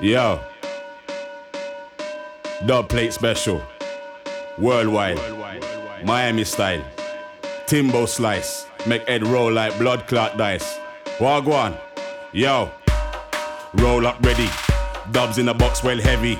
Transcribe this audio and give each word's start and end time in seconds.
Yo. 0.00 0.40
Dub 2.66 2.88
plate 2.88 3.12
special. 3.12 3.60
Worldwide. 4.56 5.18
Miami 6.04 6.44
style. 6.44 6.84
Timbo 7.66 8.06
slice. 8.06 8.66
Make 8.86 9.08
head 9.08 9.26
roll 9.26 9.52
like 9.52 9.76
blood 9.76 10.06
clot 10.06 10.36
dice. 10.36 10.78
Wagwan. 11.18 11.76
Yo. 12.32 12.70
Roll 13.74 14.06
up 14.06 14.24
ready. 14.24 14.48
Dubs 15.10 15.38
in 15.38 15.46
the 15.46 15.54
box 15.54 15.82
well 15.82 15.98
heavy. 15.98 16.38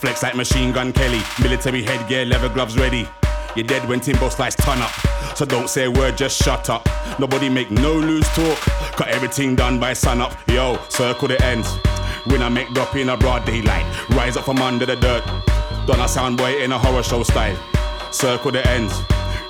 Flex 0.00 0.22
like 0.22 0.36
machine 0.36 0.70
gun 0.72 0.92
Kelly. 0.92 1.22
Military 1.40 1.82
headgear, 1.82 2.26
leather 2.26 2.50
gloves 2.50 2.76
ready. 2.76 3.08
You're 3.56 3.66
dead 3.66 3.88
when 3.88 4.00
Timbo 4.00 4.28
slice 4.28 4.54
turn 4.54 4.80
up. 4.82 4.90
So 5.34 5.46
don't 5.46 5.70
say 5.70 5.84
a 5.84 5.90
word, 5.90 6.18
just 6.18 6.42
shut 6.42 6.68
up. 6.68 6.86
Nobody 7.18 7.48
make 7.48 7.70
no 7.70 7.94
loose 7.94 8.28
talk. 8.34 8.58
Got 8.98 9.08
everything 9.08 9.56
done 9.56 9.80
by 9.80 9.94
sun 9.94 10.20
up. 10.20 10.36
Yo, 10.48 10.78
circle 10.90 11.28
the 11.28 11.42
ends. 11.42 11.78
When 12.30 12.42
I 12.42 12.48
make 12.48 12.72
drop 12.72 12.94
in 12.96 13.08
a 13.08 13.16
broad 13.16 13.44
daylight. 13.44 13.86
Rise 14.10 14.36
up 14.36 14.44
from 14.44 14.58
under 14.58 14.86
the 14.86 14.96
dirt. 14.96 15.24
Done 15.86 16.00
a 16.00 16.08
sound 16.08 16.36
boy 16.36 16.62
in 16.62 16.72
a 16.72 16.78
horror 16.78 17.02
show 17.02 17.22
style. 17.22 17.56
Circle 18.10 18.52
the 18.52 18.68
ends. 18.68 19.00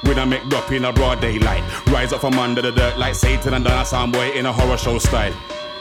When 0.02 0.19
I 0.19 0.25
make 0.25 0.48
drop 0.48 0.71
in 0.73 0.85
a 0.85 0.93
broad 0.93 1.21
daylight. 1.21 1.62
Rise 1.88 2.12
up 2.12 2.21
from 2.21 2.38
under 2.38 2.62
the 2.62 2.73
dirt 2.73 2.99
like 2.99 3.15
Satan 3.15 3.55
and 3.55 3.65
done 3.65 3.80
a 3.80 3.85
sound 3.85 4.12
boy 4.12 4.30
in 4.30 4.47
a 4.47 4.52
horror 4.52 4.79
show 4.79 4.99
style. 4.99 5.35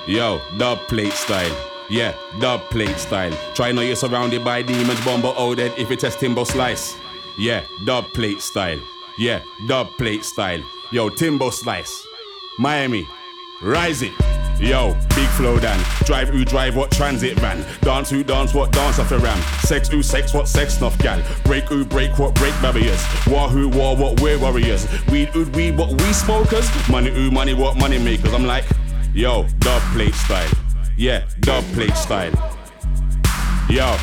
Yo, 0.06 0.42
dub 0.58 0.80
plate 0.88 1.14
style. 1.14 1.56
Yeah, 1.90 2.16
dub 2.40 2.62
plate 2.70 2.98
style. 2.98 3.32
Try 3.54 3.72
know 3.72 3.82
you're 3.82 3.96
surrounded 3.96 4.44
by 4.44 4.62
demons, 4.62 5.04
bomber 5.06 5.34
oh, 5.38 5.56
dead 5.56 5.74
if 5.78 5.90
you 5.90 5.96
test 5.96 6.20
Timbo 6.20 6.44
slice. 6.44 6.98
Yeah, 7.38 7.64
dub 7.86 8.12
plate 8.14 8.42
style. 8.42 8.80
Yeah, 9.18 9.42
dub 9.68 9.96
plate 9.98 10.26
style. 10.26 10.64
Yo, 10.92 11.10
Timbo 11.10 11.50
slice. 11.50 12.06
Miami, 12.58 13.08
rise 13.62 14.02
it. 14.02 14.14
Yo, 14.60 14.94
big 15.10 15.30
Flowdan. 15.38 15.78
Drive 16.06 16.30
who 16.30 16.44
drive 16.44 16.76
what 16.76 16.90
transit 16.90 17.38
van. 17.40 17.64
Dance 17.82 18.10
who 18.10 18.24
dance 18.24 18.56
what 18.56 18.72
dance 18.72 18.98
off 18.98 19.12
a 19.12 19.20
ram. 19.20 19.40
Sex 19.60 19.88
who 19.88 20.02
sex 20.02 20.34
what 20.34 20.48
sex 20.48 20.78
snuff 20.78 20.98
gal. 20.98 21.22
Break 21.44 21.66
who 21.66 21.86
break 21.86 22.18
what 22.18 22.34
break 22.36 22.54
barriers. 22.62 23.04
War 23.28 23.48
who 23.48 23.70
war 23.70 23.96
what 23.96 24.20
we're 24.20 24.40
warriors. 24.40 24.88
Weed 25.10 25.30
who 25.30 25.46
weed 25.52 25.78
what 25.78 25.90
we 25.90 26.12
smokers. 26.12 26.68
Money 26.90 27.12
who 27.12 27.30
money 27.30 27.54
what 27.54 27.78
money 27.78 28.00
makers. 28.00 28.34
I'm 28.34 28.48
like, 28.48 28.66
yo, 29.14 29.48
dub 29.60 29.82
plate 29.94 30.16
style. 30.16 30.50
Yeah, 30.98 31.28
dub 31.42 31.64
plate 31.74 31.96
style. 31.96 32.34
Yo, 33.70 33.96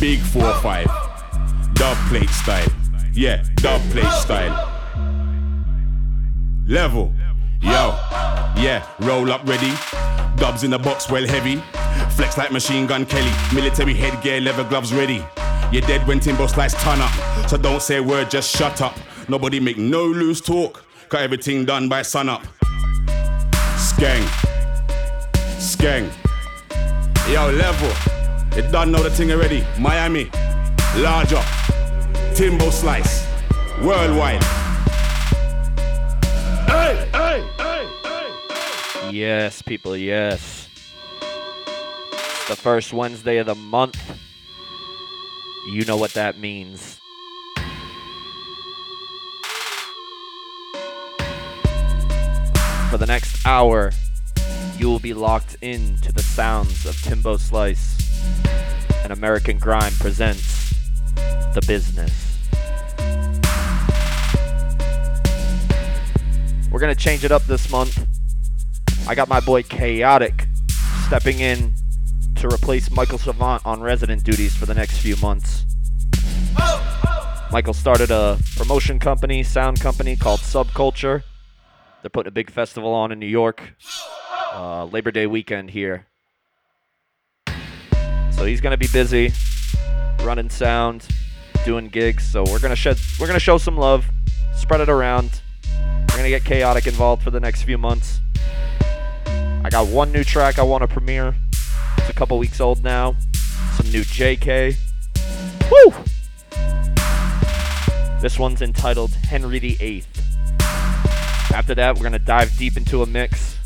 big 0.00 0.18
4-5. 0.18 1.74
Dub 1.74 1.96
plate 2.08 2.30
style. 2.30 2.68
Yeah, 3.12 3.44
dub 3.56 3.80
plate 3.92 4.10
style. 4.12 4.72
Level. 6.66 7.14
Yo, 7.60 7.94
yeah, 8.56 8.86
roll 9.00 9.30
up 9.30 9.46
ready. 9.46 9.72
Dubs 10.36 10.64
in 10.64 10.70
the 10.70 10.78
box, 10.78 11.10
well 11.10 11.26
heavy. 11.26 11.56
Flex 12.14 12.36
like 12.38 12.52
machine 12.52 12.86
gun 12.86 13.06
Kelly. 13.06 13.30
Military 13.54 13.94
headgear, 13.94 14.40
leather 14.40 14.64
gloves 14.64 14.92
ready. 14.92 15.24
You're 15.72 15.82
dead 15.82 16.06
when 16.06 16.20
Timbo 16.20 16.46
slice 16.46 16.74
turn 16.82 17.00
up. 17.00 17.48
So 17.48 17.56
don't 17.56 17.82
say 17.82 17.96
a 17.96 18.02
word, 18.02 18.30
just 18.30 18.54
shut 18.54 18.80
up. 18.80 18.96
Nobody 19.28 19.60
make 19.60 19.78
no 19.78 20.04
loose 20.04 20.40
talk. 20.40 20.84
Got 21.08 21.22
everything 21.22 21.64
done 21.64 21.88
by 21.88 22.02
sun 22.02 22.28
up. 22.28 22.42
Skeng. 23.76 24.22
Skeng. 25.58 26.10
Yo, 27.32 27.50
level. 27.50 27.90
It 28.56 28.70
done 28.70 28.92
know 28.92 29.02
the 29.02 29.10
thing 29.10 29.32
already. 29.32 29.64
Miami. 29.78 30.30
Larger. 30.96 31.42
Timbo 32.34 32.70
slice. 32.70 33.26
Worldwide. 33.82 34.42
Hey. 36.68 37.05
Yes, 39.16 39.62
people, 39.62 39.96
yes. 39.96 40.68
The 42.48 42.54
first 42.54 42.92
Wednesday 42.92 43.38
of 43.38 43.46
the 43.46 43.54
month. 43.54 43.98
You 45.72 45.86
know 45.86 45.96
what 45.96 46.12
that 46.12 46.38
means. 46.38 47.00
For 52.90 52.98
the 52.98 53.06
next 53.06 53.46
hour, 53.46 53.90
you 54.76 54.90
will 54.90 54.98
be 54.98 55.14
locked 55.14 55.56
in 55.62 55.96
to 56.02 56.12
the 56.12 56.22
sounds 56.22 56.84
of 56.84 57.00
Timbo 57.00 57.38
Slice 57.38 57.96
and 59.02 59.14
American 59.14 59.58
Grime 59.58 59.94
presents 59.98 60.74
The 61.54 61.62
Business. 61.66 62.38
We're 66.70 66.80
gonna 66.80 66.94
change 66.94 67.24
it 67.24 67.32
up 67.32 67.46
this 67.46 67.70
month. 67.70 68.15
I 69.08 69.14
got 69.14 69.28
my 69.28 69.38
boy 69.38 69.62
Chaotic 69.62 70.48
stepping 71.06 71.38
in 71.38 71.74
to 72.34 72.48
replace 72.48 72.90
Michael 72.90 73.18
Savant 73.18 73.64
on 73.64 73.80
resident 73.80 74.24
duties 74.24 74.56
for 74.56 74.66
the 74.66 74.74
next 74.74 74.98
few 74.98 75.14
months. 75.16 75.64
Michael 77.52 77.72
started 77.72 78.10
a 78.10 78.36
promotion 78.56 78.98
company, 78.98 79.44
sound 79.44 79.80
company 79.80 80.16
called 80.16 80.40
Subculture. 80.40 81.22
They're 82.02 82.10
putting 82.10 82.28
a 82.28 82.32
big 82.32 82.50
festival 82.50 82.92
on 82.92 83.12
in 83.12 83.20
New 83.20 83.26
York, 83.26 83.74
uh, 84.52 84.86
Labor 84.86 85.12
Day 85.12 85.28
weekend 85.28 85.70
here. 85.70 86.06
So 88.32 88.44
he's 88.44 88.60
gonna 88.60 88.76
be 88.76 88.88
busy 88.88 89.32
running 90.24 90.50
sound, 90.50 91.06
doing 91.64 91.88
gigs. 91.88 92.28
So 92.28 92.42
we're 92.42 92.58
gonna 92.58 92.74
shed, 92.74 92.98
we're 93.20 93.28
gonna 93.28 93.38
show 93.38 93.56
some 93.56 93.76
love, 93.76 94.10
spread 94.56 94.80
it 94.80 94.88
around. 94.88 95.42
We're 96.10 96.16
gonna 96.16 96.28
get 96.28 96.44
chaotic 96.44 96.88
involved 96.88 97.22
for 97.22 97.30
the 97.30 97.40
next 97.40 97.62
few 97.62 97.78
months. 97.78 98.20
I 99.66 99.68
got 99.68 99.88
one 99.88 100.12
new 100.12 100.22
track 100.22 100.60
I 100.60 100.62
want 100.62 100.82
to 100.82 100.86
premiere. 100.86 101.34
It's 101.98 102.08
a 102.08 102.12
couple 102.12 102.38
weeks 102.38 102.60
old 102.60 102.84
now. 102.84 103.16
Some 103.74 103.90
new 103.90 104.02
JK. 104.02 104.76
Woo! 105.68 105.92
This 108.20 108.38
one's 108.38 108.62
entitled 108.62 109.10
Henry 109.28 109.58
VIII. 109.58 110.04
After 111.52 111.74
that, 111.74 111.96
we're 111.96 112.04
gonna 112.04 112.20
dive 112.20 112.56
deep 112.56 112.76
into 112.76 113.02
a 113.02 113.06
mix. 113.06 113.58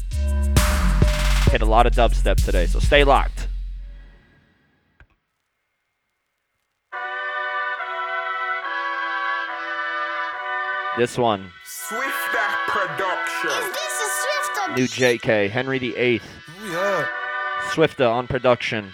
Hit 1.50 1.60
a 1.60 1.66
lot 1.66 1.84
of 1.84 1.92
dubstep 1.92 2.42
today, 2.42 2.64
so 2.64 2.78
stay 2.78 3.04
locked. 3.04 3.48
This 10.96 11.18
one, 11.18 11.50
Swifter 11.66 12.38
Production. 12.68 13.89
New 14.76 14.86
JK, 14.86 15.50
Henry 15.50 15.78
VIII. 15.78 16.20
Yeah. 16.70 17.06
Swifter 17.72 18.06
on 18.06 18.26
production. 18.26 18.92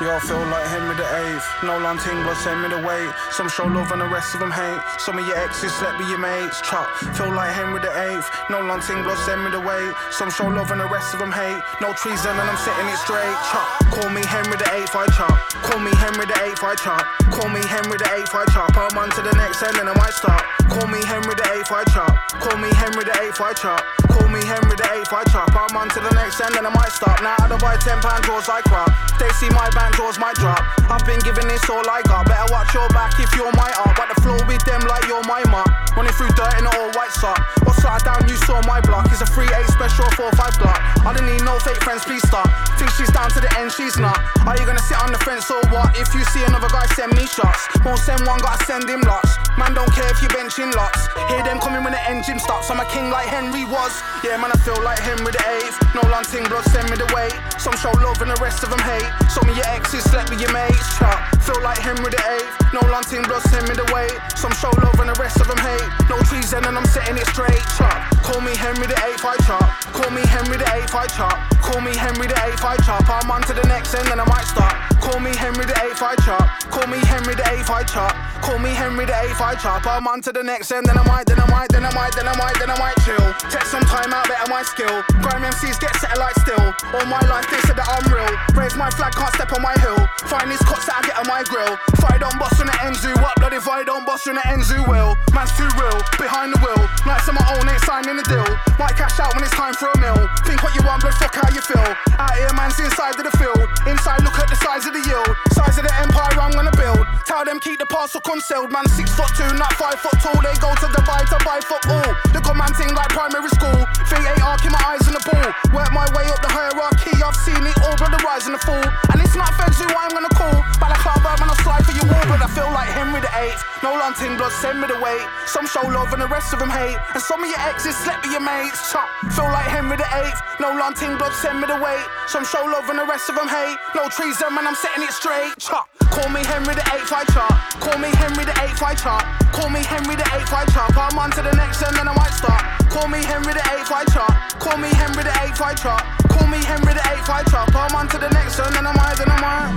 Y'all 0.00 0.20
feel 0.20 0.36
like 0.52 0.66
Henry 0.68 0.94
the 0.94 1.08
Eighth. 1.08 1.48
No 1.64 1.78
long 1.78 1.96
ting, 1.96 2.22
but 2.22 2.34
send 2.44 2.60
me 2.60 2.68
the 2.68 2.84
weight. 2.86 3.08
Some 3.32 3.48
show 3.48 3.64
love 3.64 3.90
and 3.92 4.02
the 4.02 4.08
rest 4.08 4.34
of 4.34 4.40
them 4.40 4.50
hate. 4.50 4.78
Some 5.00 5.18
of 5.18 5.26
your 5.26 5.38
exes 5.38 5.72
slept 5.72 5.98
with 5.98 6.10
your 6.10 6.18
mates. 6.18 6.60
Chop. 6.60 6.86
Feel 7.16 7.32
like 7.32 7.54
Henry 7.56 7.80
the 7.80 7.88
Eighth. 8.12 8.28
No 8.50 8.60
long 8.60 8.82
ting, 8.82 9.02
but 9.04 9.16
send 9.24 9.42
me 9.42 9.50
the 9.50 9.60
weight. 9.60 9.94
Some 10.10 10.30
show 10.30 10.48
love 10.48 10.70
and 10.70 10.82
the 10.82 10.88
rest 10.88 11.14
of 11.14 11.20
them 11.20 11.32
hate. 11.32 11.62
No 11.80 11.94
treason 11.94 12.28
and 12.28 12.44
I'm 12.44 12.60
setting 12.60 12.92
it 12.92 12.98
straight. 13.00 13.36
Chop. 13.48 13.85
Call 13.90 14.10
me 14.10 14.22
Henry 14.26 14.56
the 14.56 14.68
Eighth, 14.76 14.94
I 14.94 15.06
chop. 15.16 15.36
Call 15.62 15.80
me 15.80 15.92
Henry 15.96 16.26
the 16.26 16.36
Eighth, 16.44 16.62
I 16.62 16.74
chop. 16.76 17.04
Call 17.32 17.48
me 17.48 17.60
Henry 17.64 17.96
the 17.98 18.08
Eighth, 18.16 18.34
I 18.34 18.44
chop. 18.52 18.76
I'm 18.76 18.96
on 18.98 19.10
to 19.16 19.22
the 19.22 19.32
next 19.36 19.62
end 19.62 19.76
and 19.78 19.88
I 19.88 19.94
might 19.96 20.12
stop. 20.12 20.42
Call 20.68 20.86
me 20.88 21.00
Henry 21.04 21.34
the 21.34 21.46
Eighth, 21.56 21.72
I 21.72 21.84
chop. 21.92 22.12
Call 22.40 22.58
me 22.58 22.68
Henry 22.74 23.04
the 23.04 23.16
Eighth, 23.22 23.40
I 23.40 23.52
chop. 23.54 23.80
Call 24.12 24.28
me 24.28 24.44
Henry 24.44 24.76
the 24.76 24.88
Eighth, 24.96 25.12
I 25.12 25.24
chop. 25.32 25.52
I'm 25.54 25.76
on 25.76 25.88
to 25.96 26.00
the 26.00 26.12
next 26.14 26.40
end 26.40 26.56
and 26.56 26.66
I 26.66 26.72
might 26.72 26.92
stop. 26.92 27.20
Now 27.22 27.36
I 27.40 27.48
don't 27.48 27.60
buy 27.60 27.76
ten 27.76 28.00
pound 28.00 28.24
drawers 28.24 28.48
like 28.48 28.64
crap. 28.64 28.90
They 29.18 29.28
see 29.40 29.48
my 29.50 29.68
band 29.70 29.94
drawers 29.94 30.18
might 30.18 30.36
drop. 30.36 30.60
I've 30.90 31.04
been 31.06 31.20
giving 31.20 31.48
this 31.48 31.64
all 31.68 31.84
I 31.88 32.02
got. 32.02 32.26
Better 32.26 32.48
watch 32.52 32.72
your 32.74 32.88
back 32.90 33.16
if 33.20 33.32
you're 33.36 33.52
my 33.52 33.72
art. 33.80 33.96
But 33.96 34.12
the 34.12 34.20
flow 34.20 34.40
with 34.48 34.64
them 34.64 34.80
like 34.88 35.06
you're 35.06 35.24
my 35.24 35.44
mark. 35.48 35.68
Running 35.96 36.12
through 36.12 36.28
dirt 36.36 36.60
in 36.60 36.68
an 36.68 36.72
all 36.76 36.92
white 36.92 37.10
sock. 37.10 37.40
What's 37.64 37.80
side 37.80 38.04
down? 38.04 38.28
You 38.28 38.36
saw 38.36 38.60
my 38.68 38.80
block. 38.84 39.08
It's 39.08 39.24
a 39.24 39.26
3 39.26 39.48
8 39.48 39.66
special 39.72 40.04
4 40.12 40.30
5 40.30 40.58
block. 40.60 40.76
I 41.08 41.16
don't 41.16 41.24
need 41.24 41.40
no 41.40 41.58
fake 41.58 41.80
friends, 41.80 42.04
please 42.04 42.20
stop. 42.28 42.44
Think 42.76 42.90
she's 42.92 43.10
down 43.10 43.30
to 43.32 43.40
the 43.40 43.48
end, 43.56 43.72
she's 43.72 43.96
not. 43.96 44.20
Are 44.44 44.56
you 44.60 44.66
gonna 44.68 44.84
sit 44.84 45.00
on 45.00 45.10
the 45.10 45.18
fence 45.24 45.48
or 45.50 45.64
what? 45.72 45.96
If 45.96 46.12
you 46.12 46.22
see 46.36 46.44
another 46.44 46.68
guy, 46.68 46.84
send 46.92 47.16
me 47.16 47.24
shots. 47.24 47.64
Won't 47.80 47.98
send 47.98 48.20
one, 48.28 48.40
gotta 48.44 48.60
send 48.68 48.84
him 48.84 49.00
lots. 49.08 49.40
Man, 49.56 49.72
don't 49.72 49.88
care 49.96 50.10
if 50.12 50.20
you're 50.20 50.36
benching 50.36 50.68
lots. 50.76 51.08
Hear 51.32 51.42
them 51.42 51.58
coming 51.64 51.82
when 51.82 51.96
the 51.96 52.02
engine 52.12 52.38
stops. 52.38 52.68
I'm 52.70 52.80
a 52.80 52.84
king 52.92 53.08
like 53.08 53.26
Henry 53.32 53.64
was. 53.64 53.96
Yeah, 54.20 54.36
man, 54.36 54.52
I 54.52 54.58
feel 54.60 54.76
like 54.84 55.00
Henry 55.00 55.32
the 55.32 55.40
eighth. 55.56 55.80
No 55.96 56.04
long 56.12 56.24
ting 56.28 56.44
blood, 56.44 56.64
send 56.68 56.90
me 56.92 56.96
the 57.00 57.08
weight. 57.16 57.32
Some 57.56 57.72
show 57.80 57.90
love 58.04 58.20
and 58.20 58.30
the 58.30 58.36
rest 58.36 58.62
of 58.62 58.68
them 58.68 58.84
hate. 58.84 59.08
Some 59.32 59.48
of 59.48 59.56
your 59.56 59.64
exes 59.72 60.04
slept 60.04 60.28
with 60.28 60.40
your 60.44 60.52
mates. 60.52 60.84
Chop. 61.00 61.16
Feel 61.40 61.62
like 61.62 61.78
Henry 61.78 62.12
the 62.12 62.20
eighth. 62.36 62.74
No 62.76 62.84
long 62.92 63.02
ting 63.02 63.22
blood, 63.22 63.42
send 63.48 63.64
me 63.68 63.74
the 63.74 63.88
weight. 63.94 64.12
Some 64.36 64.52
show 64.60 64.68
love 64.84 65.00
and 65.00 65.08
the 65.08 65.16
rest 65.16 65.40
of 65.40 65.48
them 65.48 65.58
hate. 65.58 65.85
No 66.08 66.18
treason 66.26 66.64
and 66.64 66.76
I'm 66.76 66.86
setting 66.86 67.16
it 67.16 67.26
straight. 67.28 67.60
Chop. 67.76 67.94
Call 68.22 68.40
me 68.40 68.54
Henry 68.56 68.86
the 68.86 68.98
eighth, 69.06 69.24
I 69.24 69.36
chop. 69.46 69.62
Call 69.94 70.10
me 70.10 70.22
Henry 70.26 70.58
the 70.58 70.68
eighth, 70.74 70.94
I 70.94 71.06
chop. 71.06 71.36
Call 71.62 71.80
me 71.80 71.94
Henry 71.94 72.26
the 72.26 72.38
eighth, 72.46 72.64
I 72.64 72.76
chop. 72.82 73.06
I'm 73.08 73.30
on 73.30 73.42
to 73.42 73.54
the 73.54 73.66
next 73.68 73.94
end 73.94 74.08
and 74.08 74.20
I 74.20 74.26
might 74.26 74.46
stop. 74.46 74.74
Call 75.00 75.20
me 75.20 75.34
Henry 75.34 75.64
the 75.64 75.76
eighth, 75.86 76.02
I 76.02 76.14
chop. 76.26 76.42
Call 76.70 76.86
me 76.86 76.98
Henry 77.06 77.34
the 77.34 77.46
eighth, 77.54 77.70
I 77.70 77.82
chop. 77.84 78.14
Call 78.42 78.58
me 78.58 78.70
Henry 78.70 79.06
the 79.06 79.16
eighth, 79.22 79.40
I 79.40 79.54
chop. 79.54 79.86
I'm 79.86 80.06
on 80.06 80.20
to 80.22 80.32
the 80.32 80.42
next 80.42 80.70
end, 80.70 80.86
then 80.86 80.98
I 80.98 81.06
might, 81.06 81.26
then 81.26 81.38
I 81.40 81.46
might, 81.50 81.70
then 81.70 81.84
I 81.84 81.94
might, 81.94 82.14
then 82.14 82.26
I 82.28 82.36
might, 82.36 82.58
then 82.58 82.70
I 82.70 82.78
might 82.78 82.98
chill. 83.06 83.26
Take 83.50 83.66
some 83.66 83.82
time 83.86 84.12
out, 84.12 84.26
better 84.28 84.50
my 84.50 84.62
skill. 84.62 85.02
Grime 85.22 85.42
MCs 85.42 85.78
get 85.80 85.94
satellite 85.96 86.36
still. 86.42 86.74
All 86.94 87.06
my 87.06 87.20
life 87.28 87.46
they 87.50 87.60
said 87.66 87.76
that 87.76 87.86
I'm 87.86 88.06
real. 88.08 88.30
Raise 88.58 88.74
my 88.76 88.90
flag, 88.90 89.12
can't 89.12 89.34
step 89.34 89.52
on 89.52 89.62
my 89.62 89.76
hill. 89.84 89.98
Find 90.26 90.50
these 90.50 90.62
cuts 90.64 90.86
that 90.86 90.98
I 90.98 91.02
get 91.06 91.16
on 91.18 91.26
my 91.26 91.42
grill. 91.44 91.78
If 91.92 92.04
I 92.04 92.18
don't 92.18 92.38
boss 92.38 92.58
in 92.60 92.66
the 92.66 92.76
Enzu, 92.82 93.14
what 93.22 93.36
blood 93.36 93.52
if 93.52 93.68
I 93.68 93.84
don't 93.84 94.06
boss 94.06 94.26
in 94.26 94.34
the 94.34 94.44
Enzu 94.48 94.80
will? 94.88 95.16
Man's 95.34 95.52
too 95.56 95.68
real, 95.76 96.00
behind 96.18 96.52
the 96.52 96.60
wheel. 96.64 96.82
Nights 97.06 97.28
on 97.28 97.36
my 97.36 97.46
own, 97.56 97.68
ain't 97.68 97.82
signing 97.84 98.18
a 98.18 98.24
deal. 98.26 98.48
Might 98.80 98.96
cash 98.96 99.20
out 99.20 99.32
when 99.36 99.44
it's 99.44 99.54
time 99.54 99.74
for 99.76 99.88
a 99.92 99.98
meal. 100.00 100.18
Think 100.44 100.62
what 100.64 100.74
you 100.74 100.82
want, 100.82 101.02
but 101.04 101.14
fuck 101.14 101.34
how 101.36 101.48
you 101.52 101.62
feel. 101.62 101.86
Out 102.18 102.34
here, 102.34 102.52
man's 102.56 102.78
inside 102.80 103.16
of 103.16 103.24
the 103.24 103.34
field. 103.36 103.62
Inside, 103.86 104.24
look 104.24 104.36
at 104.40 104.48
the 104.48 104.58
size 104.58 104.84
of 104.88 104.92
the 104.92 105.02
yield. 105.04 105.30
Size 105.52 105.78
of 105.78 105.84
the 105.84 105.94
empire 106.00 106.34
I'm 106.40 106.52
gonna 106.52 106.74
build. 106.74 107.04
Tell 107.24 107.44
them 107.44 107.60
keep 107.60 107.78
the 107.78 107.86
parcel 107.86 108.20
concealed. 108.20 108.72
Man, 108.72 108.88
six 108.88 109.12
foot 109.14 109.28
two, 109.36 109.48
not 109.56 109.72
five 109.74 110.00
foot 110.00 110.16
tall. 110.24 110.38
They 110.40 110.56
go 110.58 110.72
to 110.72 110.86
Dubai 110.88 111.22
to 111.30 111.38
buy 111.44 111.60
football. 111.60 112.08
Look 112.32 112.48
on 112.48 112.56
man 112.56 112.72
thing 112.74 112.94
like 112.94 113.10
primary 113.12 113.50
school. 113.52 113.84
V8 114.08 114.40
arcing 114.40 114.72
my 114.72 114.82
eyes 114.88 115.04
on 115.06 115.14
the 115.14 115.24
ball. 115.26 115.48
Work 115.74 115.90
my 115.92 116.06
way 116.14 116.26
up 116.30 116.40
the 116.40 116.48
hierarchy. 116.48 117.12
I've 117.20 117.36
seen 117.36 117.60
it 117.60 117.76
all, 117.84 117.96
but 117.98 118.14
the 118.14 118.20
rise 118.24 118.46
and 118.46 118.54
the 118.54 118.62
fall. 118.62 118.86
And 119.12 119.18
it's 119.20 119.36
not 119.36 119.52
feds 119.58 119.82
who 119.82 119.90
I'm 119.90 120.14
gonna 120.14 120.32
call. 120.32 120.62
Balaclava, 120.80 121.36
man, 121.42 121.50
I'll 121.50 121.62
slide 121.66 121.84
for 121.84 121.92
your 121.92 122.06
wall, 122.08 122.24
but 122.30 122.40
I 122.40 122.48
feel 122.54 122.70
like 122.70 122.88
Henry 122.88 123.20
the 123.20 123.32
Eighth. 123.42 123.60
No 123.82 123.92
London 123.92 124.38
blood, 124.38 124.52
send 124.52 124.80
me 124.80 124.86
the 124.86 124.98
weight. 125.02 125.26
Some 125.46 125.65
show 125.66 125.82
love 125.86 126.12
and 126.12 126.22
the 126.22 126.30
rest 126.30 126.52
of 126.52 126.58
them 126.58 126.70
hate. 126.70 126.96
And 127.14 127.22
some 127.22 127.42
of 127.42 127.48
your 127.48 127.58
exes 127.66 127.96
slept 127.98 128.22
with 128.22 128.32
your 128.32 128.42
mates. 128.44 128.78
Chop, 128.90 129.08
feel 129.34 129.50
like 129.50 129.66
Henry 129.68 129.96
the 129.96 130.08
Eighth. 130.22 130.38
No 130.60 130.72
London 130.72 131.18
blood, 131.18 131.34
send 131.34 131.60
me 131.60 131.66
the 131.66 131.78
weight. 131.78 132.06
Some 132.28 132.44
show 132.44 132.64
love 132.64 132.88
and 132.88 132.98
the 132.98 133.06
rest 133.06 133.28
of 133.28 133.36
them 133.36 133.48
hate. 133.48 133.76
No 133.94 134.08
treason, 134.08 134.54
man, 134.54 134.66
I'm 134.66 134.78
setting 134.78 135.02
it 135.02 135.12
straight. 135.12 135.58
Chop, 135.58 135.90
call 136.14 136.28
me 136.30 136.40
Henry 136.46 136.74
the 136.74 136.86
Eighth, 136.94 137.12
I 137.12 137.24
chop. 137.34 137.52
Call 137.82 137.98
me 137.98 138.08
Henry 138.16 138.44
the 138.46 138.56
Eighth, 138.64 138.82
I 138.82 138.94
chop. 138.94 139.22
Call 139.52 139.70
me 139.70 139.82
Henry 139.84 140.16
the 140.16 140.26
Eighth, 140.38 140.52
I 140.52 140.64
chop. 140.72 140.96
I'm 140.96 141.18
on 141.18 141.30
to 141.36 141.42
the 141.42 141.54
next 141.54 141.82
and 141.82 141.94
then 141.96 142.08
I 142.08 142.14
might 142.14 142.34
start. 142.34 142.62
Call 142.88 143.08
me 143.08 143.20
Henry 143.22 143.52
the 143.52 143.64
Eighth, 143.76 143.90
I 143.90 144.04
chop. 144.14 144.32
Call 144.62 144.78
me 144.78 144.88
Henry 144.94 145.22
the 145.22 145.34
Eighth, 145.44 145.60
I 145.60 145.74
chop. 145.74 146.02
Call 146.30 146.46
me 146.48 146.58
Henry 146.64 146.94
the 146.94 147.04
Eighth, 147.12 147.28
I 147.28 147.42
chop. 147.50 147.68
I'm 147.74 147.94
on 147.94 148.08
to 148.08 148.18
the 148.18 148.30
next 148.30 148.58
and 148.58 148.74
then 148.74 148.86
I 148.86 148.92
might, 148.94 149.16
then 149.18 149.30
I 149.30 149.38
might. 149.42 149.74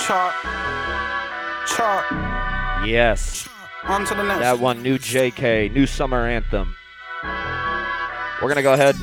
Chop. 0.00 0.32
Chop. 1.66 2.04
Yes. 2.86 3.48
On 3.84 4.04
to 4.04 4.14
the 4.14 4.22
next. 4.22 4.40
That 4.40 4.58
one, 4.58 4.82
new 4.82 4.98
JK, 4.98 5.72
new 5.72 5.86
summer 5.86 6.26
anthem. 6.26 6.74
We're 8.42 8.48
gonna 8.48 8.62
go 8.62 8.72
ahead. 8.72 8.96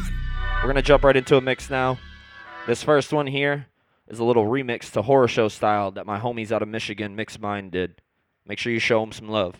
We're 0.61 0.67
gonna 0.67 0.81
jump 0.81 1.03
right 1.03 1.15
into 1.15 1.37
a 1.37 1.41
mix 1.41 1.69
now. 1.69 1.97
This 2.67 2.83
first 2.83 3.13
one 3.13 3.27
here 3.27 3.67
is 4.07 4.19
a 4.19 4.23
little 4.23 4.45
remix 4.45 4.91
to 4.91 5.01
horror 5.01 5.27
show 5.27 5.47
style 5.47 5.91
that 5.91 6.05
my 6.05 6.19
homies 6.19 6.51
out 6.51 6.61
of 6.61 6.67
Michigan, 6.67 7.15
Mix 7.15 7.39
Mind, 7.39 7.71
did. 7.71 8.01
Make 8.45 8.59
sure 8.59 8.71
you 8.71 8.79
show 8.79 8.99
them 8.99 9.11
some 9.11 9.29
love. 9.29 9.55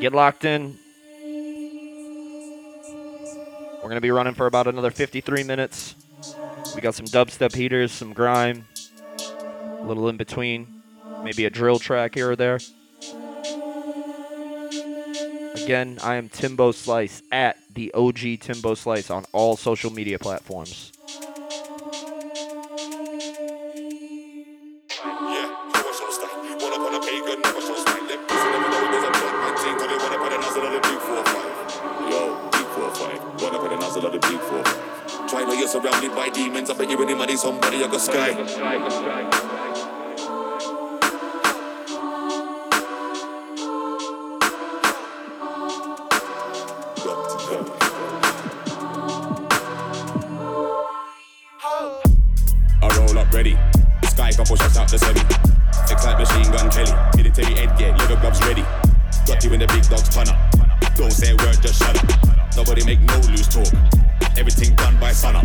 Get 0.00 0.12
locked 0.12 0.44
in. 0.44 0.76
We're 3.82 3.88
gonna 3.88 4.00
be 4.00 4.10
running 4.10 4.34
for 4.34 4.46
about 4.46 4.66
another 4.66 4.90
53 4.90 5.44
minutes. 5.44 5.94
We 6.74 6.80
got 6.80 6.94
some 6.94 7.06
dubstep 7.06 7.54
heaters, 7.54 7.92
some 7.92 8.12
grime, 8.12 8.66
a 9.78 9.84
little 9.84 10.08
in 10.08 10.16
between, 10.16 10.75
maybe 11.22 11.44
a 11.44 11.50
drill 11.50 11.78
track 11.78 12.14
here 12.14 12.30
or 12.30 12.36
there. 12.36 12.58
Again, 15.54 15.98
I 16.02 16.14
am 16.16 16.28
Timbo 16.28 16.70
Slice 16.72 17.22
at 17.32 17.56
the 17.74 17.92
OG 17.92 18.40
Timbo 18.40 18.74
Slice 18.74 19.10
on 19.10 19.24
all 19.32 19.56
social 19.56 19.90
media 19.90 20.18
platforms. 20.18 20.92
Yeah, 25.04 25.70
never 25.74 25.92
show 25.92 26.10
style. 26.10 26.38
One 26.60 26.72
up 26.72 26.80
on 26.80 26.94
a 26.94 27.00
pagan, 27.00 27.40
never 27.42 27.60
show 27.60 27.74
style. 27.74 27.86
Loose 63.36 63.48
talk. 63.52 63.68
Everything 64.36 64.74
done 64.76 64.96
by 64.98 65.12
sun 65.12 65.36
up. 65.36 65.44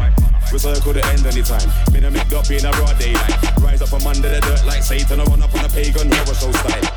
We 0.52 0.60
circle 0.60 0.94
the 0.94 1.04
end 1.12 1.26
anytime. 1.28 1.68
Been 1.92 2.06
a 2.06 2.12
mixed 2.12 2.34
up 2.34 2.50
in 2.52 2.66
a 2.66 2.72
raw 2.80 2.92
daylight. 2.96 3.60
Rise 3.60 3.82
up 3.82 3.90
from 3.90 4.08
under 4.08 4.28
the 4.28 4.40
dirt 4.42 4.66
like 4.66 4.84
Satan. 4.84 5.20
I 5.20 5.24
run 5.24 5.42
up 5.42 5.54
on 5.56 5.64
a 5.64 5.70
pagan 5.70 6.12
horror 6.12 6.36
show 6.36 6.52
style. 6.52 6.88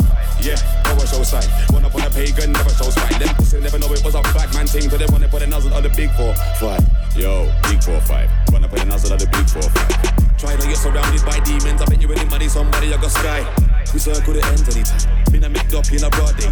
Yeah, 0.42 0.58
horror 0.86 1.06
show 1.06 1.22
style. 1.22 1.46
Run 1.70 1.84
up 1.84 1.94
on 1.94 2.02
a 2.02 2.10
pagan, 2.10 2.52
never 2.52 2.70
show 2.74 2.90
spine. 2.90 3.18
Them 3.18 3.34
pussy 3.36 3.60
never 3.60 3.78
know 3.78 3.92
it 3.92 4.02
was 4.04 4.14
a 4.14 4.22
black 4.34 4.52
man 4.54 4.66
thing. 4.66 4.90
So 4.90 4.98
they 4.98 5.06
wanna 5.06 5.28
put 5.28 5.42
a 5.42 5.46
nozzle 5.46 5.74
on 5.74 5.82
the 5.82 5.90
big 5.90 6.10
four 6.14 6.34
five. 6.58 6.82
Yo, 7.14 7.50
big 7.70 7.82
four 7.82 8.00
five. 8.02 8.30
Wanna 8.50 8.68
put 8.68 8.82
a 8.82 8.86
nozzle 8.86 9.12
on 9.12 9.18
the 9.18 9.26
big 9.26 9.46
four 9.50 9.62
five. 9.62 10.38
Try 10.38 10.56
to 10.56 10.66
get 10.66 10.78
surrounded 10.78 11.22
by 11.24 11.38
demons. 11.46 11.80
I 11.80 11.86
bet 11.86 12.02
you 12.02 12.10
any 12.10 12.26
money, 12.28 12.48
somebody 12.48 12.88
you 12.88 12.98
got 12.98 13.10
sky. 13.10 13.46
We 13.92 13.98
circle 13.98 14.34
the 14.34 14.42
end 14.42 14.66
anytime. 14.66 15.23
Been 15.34 15.42
a 15.42 15.48
mixed 15.48 15.74
up 15.74 15.90
in 15.90 15.98
a 15.98 16.08
broad 16.10 16.36
day. 16.38 16.46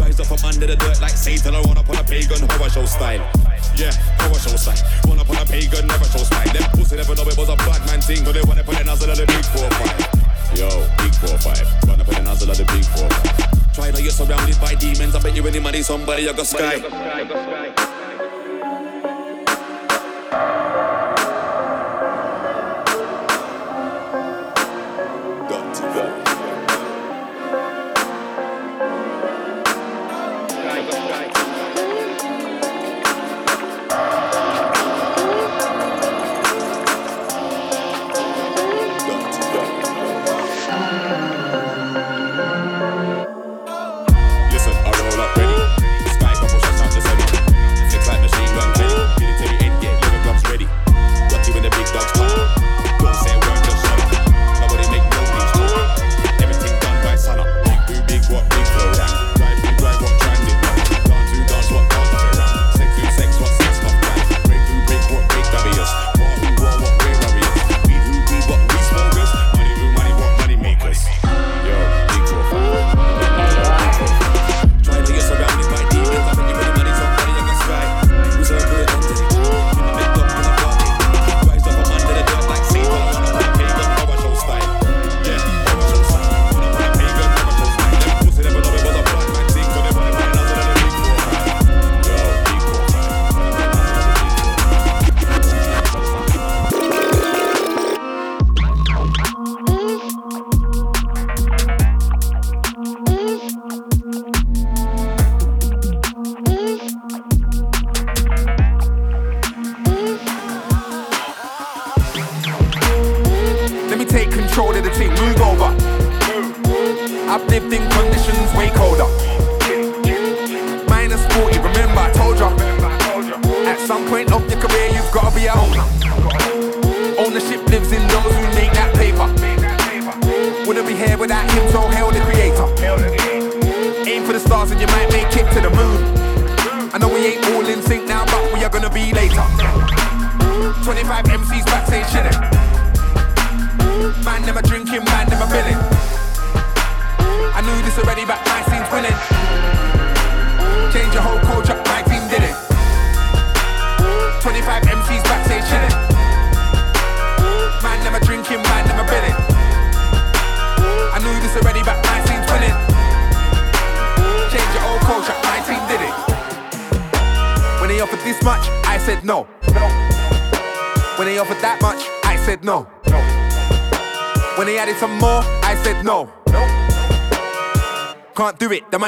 Rise 0.00 0.18
up 0.18 0.24
from 0.24 0.40
under 0.48 0.64
the 0.64 0.74
dirt 0.76 1.02
like 1.02 1.12
Satan. 1.12 1.54
I 1.54 1.60
run 1.68 1.76
up 1.76 1.84
on 1.90 1.96
a 2.00 2.02
pagan 2.02 2.40
horror 2.48 2.70
show 2.70 2.86
style. 2.86 3.20
Yeah, 3.76 3.92
horror 4.24 4.40
show 4.40 4.56
style. 4.56 4.80
Run 5.04 5.20
up 5.20 5.28
on 5.28 5.36
a 5.36 5.44
pagan, 5.44 5.86
never 5.86 6.08
show 6.08 6.24
style. 6.24 6.48
Them 6.48 6.64
pussy 6.72 6.96
never 6.96 7.14
know 7.14 7.28
it 7.28 7.36
was 7.36 7.50
a 7.52 7.56
bad 7.60 7.84
man 7.84 8.00
thing. 8.00 8.24
So 8.24 8.32
they 8.32 8.40
wanna 8.48 8.64
put 8.64 8.80
a 8.80 8.84
nozzle 8.84 9.10
on 9.10 9.20
the 9.20 9.26
big 9.28 9.44
four 9.52 9.68
five. 9.76 10.56
Yo, 10.56 10.64
big 10.96 11.12
four 11.20 11.36
five. 11.44 11.60
Wanna 11.84 12.08
put 12.08 12.16
a 12.16 12.22
nozzle 12.22 12.48
of 12.48 12.56
the 12.56 12.64
big 12.72 12.86
four 12.96 13.04
five. 13.20 13.74
Try 13.74 13.90
to 13.90 14.00
get 14.00 14.12
surrounded 14.16 14.58
by 14.62 14.76
demons. 14.76 15.14
I 15.14 15.20
bet 15.20 15.36
you 15.36 15.46
any 15.46 15.60
money, 15.60 15.82
somebody 15.82 16.22
you 16.22 16.32
got 16.32 16.46
sky. 16.46 16.80
Got 16.80 17.91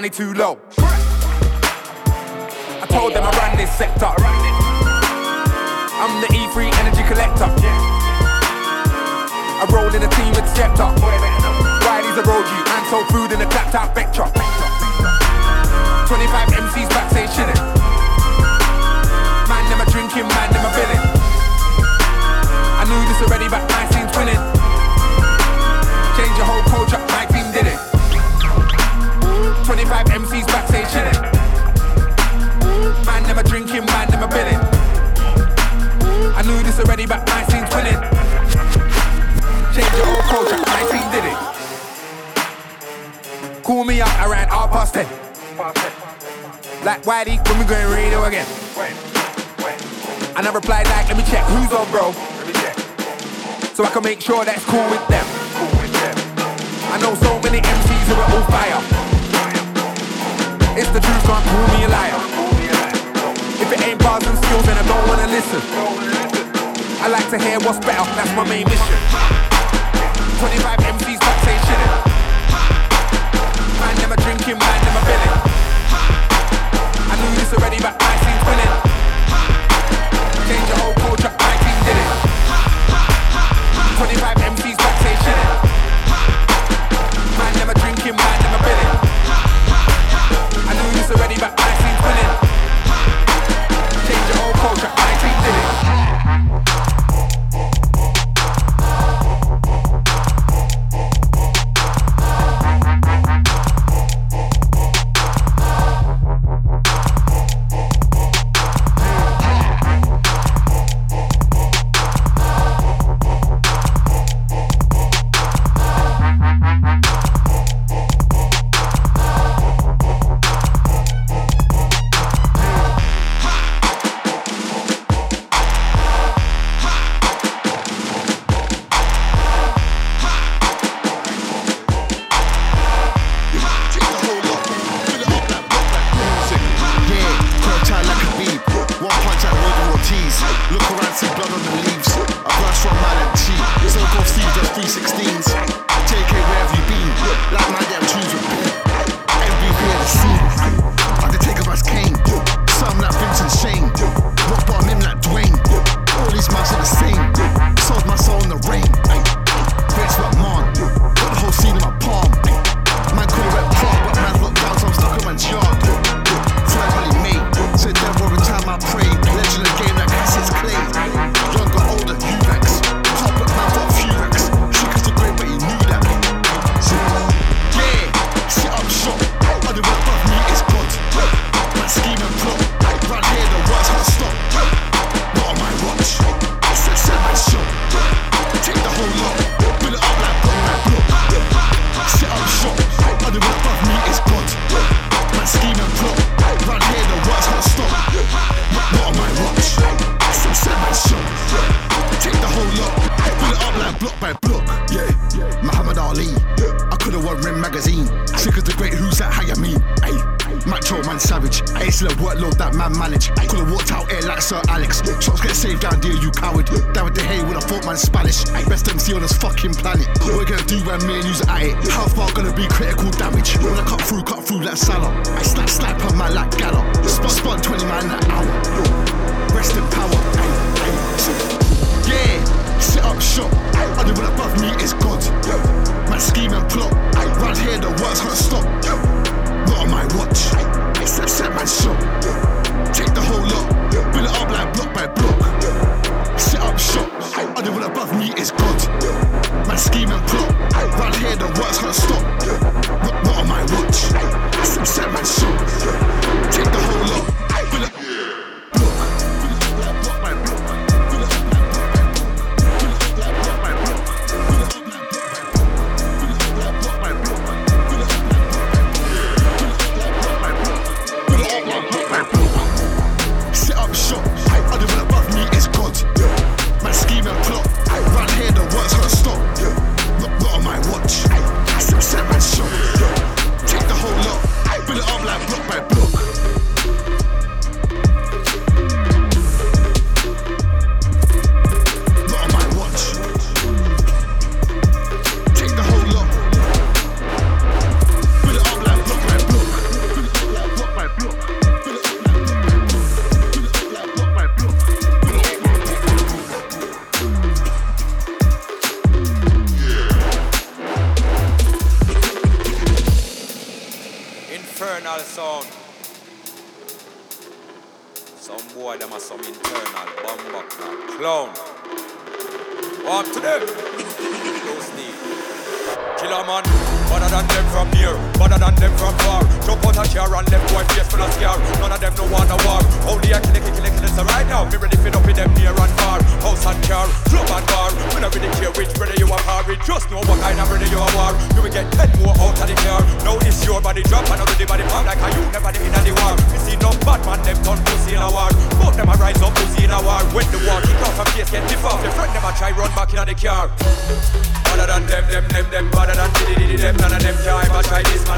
money 0.04 0.10
too 0.10 0.34
low. 0.34 0.73
again. 48.24 48.46
Wait, 48.72 48.96
wait. 49.60 49.76
And 50.36 50.48
I 50.48 50.50
replied 50.52 50.88
like, 50.88 51.08
let 51.08 51.16
me 51.16 51.24
check 51.28 51.44
who's 51.44 51.72
on, 51.76 51.84
bro. 51.92 52.12
So 53.76 53.84
I 53.84 53.90
can 53.90 54.02
make 54.02 54.20
sure 54.20 54.44
that's 54.44 54.64
cool 54.64 54.86
with 54.88 55.04
them. 55.08 55.26
I 56.88 56.96
know 57.02 57.12
so 57.20 57.36
many 57.44 57.60
MCs 57.60 58.06
who 58.08 58.14
are 58.16 58.30
all 58.32 58.44
fire. 58.48 58.80
It's 60.78 60.88
the 60.90 61.00
truth, 61.04 61.24
can't 61.28 61.44
call 61.44 61.66
me 61.76 61.84
a 61.84 61.88
liar. 61.92 62.20
If 63.60 63.68
it 63.72 63.80
ain't 63.84 64.00
bars 64.00 64.24
and 64.24 64.38
skills, 64.38 64.64
then 64.64 64.78
I 64.78 64.84
don't 64.88 65.04
wanna 65.06 65.28
listen. 65.28 65.60
I 67.04 67.08
like 67.08 67.28
to 67.28 67.38
hear 67.38 67.58
what's 67.60 67.78
better, 67.84 68.08
that's 68.16 68.32
my 68.32 68.48
main 68.48 68.64
mission. 68.64 68.98
25 70.40 70.78
MCs 70.96 71.20
back 71.20 71.38
saying 71.44 71.62
shit. 71.68 71.78
Man, 73.80 73.94
never 74.00 74.16
drinking, 74.16 74.58
man, 74.58 74.78
never 74.84 75.04
billing 75.04 75.53
too 77.24 77.30
loose 77.36 77.52
already, 77.54 77.78
but 77.80 77.94
I 78.00 78.12
seem 78.24 78.38
winning. 78.48 78.74
Change 80.48 80.68
your 80.68 80.78
whole 80.82 80.94
culture, 80.94 81.32
I 81.38 81.56
team 81.64 81.78
did 81.86 81.96
it. 82.02 82.08
25 83.96 84.36
MCs 84.52 84.76
backstage 84.76 85.20
chilling. 85.24 85.52
Man, 87.38 87.52
never 87.56 87.74
drinking. 87.74 88.23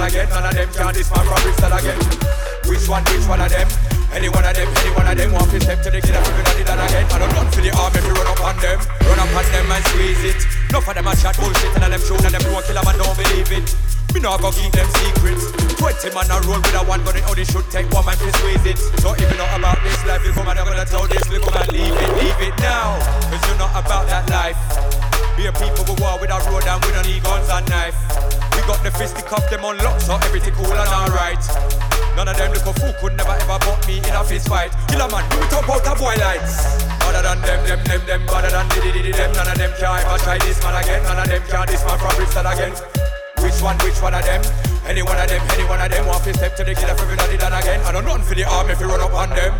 Again. 0.06 0.28
None 0.30 0.46
of 0.46 0.54
them 0.54 0.68
can 0.70 0.94
this 0.94 1.10
man 1.10 1.24
from 1.26 1.40
Bristol 1.42 1.72
again. 1.74 2.00
Which 2.70 2.86
one, 2.86 3.04
which 3.10 3.26
one 3.26 3.42
of 3.42 3.50
them? 3.50 3.68
Any 4.14 4.30
one 4.30 4.46
of 4.46 4.54
them, 4.54 4.68
any 4.70 4.90
one 4.94 5.06
of 5.06 5.16
them 5.18 5.32
want 5.34 5.50
to 5.50 5.58
step 5.60 5.82
to 5.82 5.90
the 5.90 6.00
killer 6.00 6.22
figure 6.22 6.64
that 6.64 6.78
that 6.78 6.88
again. 6.88 7.06
I 7.10 7.18
don't 7.18 7.32
run 7.34 7.48
for 7.50 7.60
the 7.60 7.70
army, 7.74 8.00
me 8.00 8.10
run 8.14 8.28
up 8.30 8.40
on 8.40 8.56
them. 8.62 8.78
Run 9.04 9.18
up 9.18 9.34
on 9.34 9.44
them 9.50 9.66
and 9.68 9.84
squeeze 9.90 10.22
it. 10.24 10.40
Enough 10.70 10.88
of 10.88 10.94
them 10.94 11.10
a 11.10 11.12
chat 11.18 11.36
bullshit 11.36 11.74
and 11.74 11.84
I 11.84 11.88
them 11.90 12.02
show 12.02 12.16
and 12.16 12.32
them 12.32 12.42
know 12.46 12.62
killer 12.62 12.84
man 12.86 12.96
don't 12.96 13.16
believe 13.18 13.50
it. 13.50 13.68
Me 14.14 14.18
not 14.22 14.40
go 14.40 14.48
keep 14.54 14.72
them 14.72 14.88
secrets. 15.02 15.50
Twenty 15.76 16.08
man 16.14 16.30
a 16.30 16.36
roll 16.46 16.62
with 16.62 16.78
a 16.78 16.82
one 16.86 17.02
gun, 17.02 17.18
it 17.18 17.26
only 17.26 17.44
should 17.44 17.66
take 17.68 17.90
one 17.90 18.06
man 18.06 18.16
to 18.16 18.30
squeeze 18.40 18.64
it. 18.64 18.78
So 19.02 19.12
if 19.12 19.26
you 19.26 19.36
know 19.36 19.48
about 19.52 19.82
this 19.82 20.00
life, 20.06 20.22
you 20.24 20.32
come 20.32 20.48
and 20.48 20.56
I'm 20.56 20.64
gonna 20.64 20.86
tell 20.86 21.04
this, 21.10 21.26
we 21.28 21.42
come 21.42 21.56
and 21.58 21.68
leave 21.74 21.92
it, 21.92 22.10
leave 22.16 22.40
it 22.40 22.56
now. 22.62 22.96
Cause 23.28 23.42
you're 23.44 23.58
not 23.58 23.74
about 23.74 24.06
that 24.08 24.24
life. 24.30 25.05
Be 25.36 25.44
a 25.44 25.52
people 25.52 25.84
we 25.84 26.00
war 26.00 26.16
with 26.16 26.32
a 26.32 26.40
road 26.48 26.64
and 26.64 26.80
we 26.80 26.90
don't 26.96 27.04
need 27.04 27.22
guns 27.22 27.52
and 27.52 27.68
knife. 27.68 27.92
We 28.56 28.64
got 28.64 28.80
the 28.80 28.88
fisticuff 28.88 29.44
them 29.52 29.68
on 29.68 29.76
lock, 29.84 30.00
so 30.00 30.16
everything 30.24 30.56
cool 30.56 30.72
and 30.72 30.88
alright. 30.88 31.44
None 32.16 32.24
of 32.24 32.36
them 32.40 32.56
little 32.56 32.72
fool 32.72 32.96
could 32.96 33.12
never 33.20 33.36
ever 33.36 33.60
buck 33.60 33.76
me 33.84 34.00
in 34.00 34.16
a 34.16 34.24
fist 34.24 34.48
fight. 34.48 34.72
Killer 34.88 35.04
man, 35.12 35.28
do 35.28 35.36
it 35.44 35.52
up 35.52 35.68
out 35.68 35.98
boy 36.00 36.16
lights. 36.16 36.80
Other 37.04 37.20
than 37.20 37.44
them, 37.44 37.60
them, 37.68 37.80
them, 37.84 38.02
them, 38.08 38.22
better 38.24 38.48
than 38.48 38.64
diddy 38.80 39.12
them. 39.12 39.28
None 39.36 39.52
of 39.52 39.58
them 39.60 39.72
can 39.76 40.00
ever 40.00 40.16
try 40.24 40.38
this 40.40 40.56
man 40.64 40.80
again. 40.80 41.04
None 41.04 41.20
of 41.20 41.28
them 41.28 41.42
can 41.44 41.66
this 41.68 41.84
man 41.84 41.98
from 42.00 42.16
Bristol 42.16 42.46
again. 42.48 42.72
Which 43.44 43.60
one, 43.60 43.76
which 43.84 44.00
one 44.00 44.16
of 44.16 44.24
them? 44.24 44.40
Any 44.88 45.04
one 45.04 45.20
of 45.20 45.28
them, 45.28 45.44
any 45.52 45.68
one 45.68 45.84
of 45.84 45.92
them 45.92 46.06
want 46.08 46.24
to 46.24 46.32
step 46.32 46.56
to 46.56 46.64
the 46.64 46.72
killer 46.72 46.96
for 46.96 47.04
everybody 47.04 47.36
done 47.36 47.52
again. 47.52 47.84
I 47.84 47.92
don't 47.92 48.08
run 48.08 48.22
for 48.22 48.34
the 48.34 48.48
army 48.48 48.72
if 48.72 48.80
you 48.80 48.88
run 48.88 49.04
up 49.04 49.12
on 49.12 49.28
them. 49.36 49.52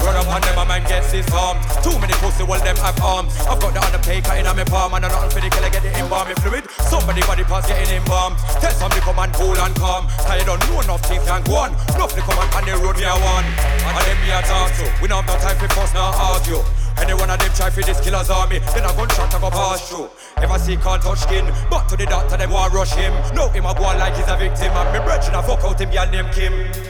Run 0.00 0.16
up 0.16 0.28
on 0.32 0.40
them, 0.40 0.58
a 0.58 0.64
man 0.64 0.82
gets 0.88 1.12
his 1.12 1.28
armed. 1.32 1.60
Too 1.84 1.96
many 2.00 2.14
pussy, 2.18 2.42
well, 2.42 2.60
them 2.60 2.76
have 2.76 2.98
arms. 3.02 3.36
I've 3.44 3.60
got 3.60 3.74
the 3.74 3.80
undertaker 3.84 4.34
in 4.34 4.44
my 4.44 4.64
palm, 4.64 4.94
and 4.94 5.04
I'm 5.04 5.12
not 5.12 5.32
for 5.32 5.40
the 5.40 5.50
killer, 5.50 5.70
get 5.70 5.82
the 5.82 5.92
embalming 6.00 6.36
fluid. 6.40 6.64
Somebody 6.88 7.20
body 7.22 7.44
parts 7.44 7.68
getting 7.68 8.00
embalmed. 8.00 8.36
Tell 8.60 8.72
somebody 8.72 9.00
come 9.02 9.18
and 9.18 9.32
cool 9.34 9.56
and 9.56 9.74
calm. 9.76 10.08
You 10.30 10.46
don't 10.46 10.60
know 10.66 10.80
enough 10.80 11.04
things 11.04 11.24
can 11.28 11.42
go 11.44 11.68
on. 11.68 11.76
Enough 11.94 12.14
to 12.16 12.22
come 12.24 12.38
and 12.40 12.50
on 12.56 12.64
the 12.64 12.74
road, 12.80 12.96
me 12.96 13.04
a 13.04 13.12
one. 13.12 13.44
And 13.44 14.04
them 14.08 14.18
me 14.24 14.32
a 14.32 14.40
talk 14.40 14.72
to. 14.80 14.88
We 15.02 15.08
don't 15.08 15.24
have 15.24 15.28
no 15.28 15.36
time 15.44 15.56
for 15.60 15.68
fuss, 15.76 15.92
now 15.92 16.16
argue. 16.16 16.64
Any 17.00 17.14
one 17.14 17.30
of 17.30 17.38
them 17.38 17.50
try 17.54 17.70
for 17.70 17.82
this 17.82 18.00
killer's 18.00 18.28
army, 18.28 18.58
then 18.72 18.84
a 18.84 18.92
gunshot 18.92 19.32
a 19.32 19.38
go 19.40 19.50
pass 19.50 19.88
through. 19.88 20.10
Ever 20.36 20.58
see 20.58 20.76
can't 20.76 21.00
touch 21.00 21.20
skin, 21.20 21.44
but 21.70 21.88
to 21.88 21.96
the 21.96 22.04
doctor 22.04 22.36
them 22.36 22.50
want 22.50 22.72
rush 22.72 22.92
him. 22.92 23.12
Know 23.34 23.48
him 23.48 23.64
a 23.64 23.74
go 23.74 23.82
like 23.96 24.16
he's 24.16 24.28
a 24.28 24.36
victim, 24.36 24.72
and 24.72 24.92
me 24.92 25.00
brethren 25.04 25.34
a 25.34 25.42
fuck 25.42 25.64
out 25.64 25.80
him 25.80 25.90
girl 25.90 26.06
named 26.10 26.32
Kim. 26.32 26.89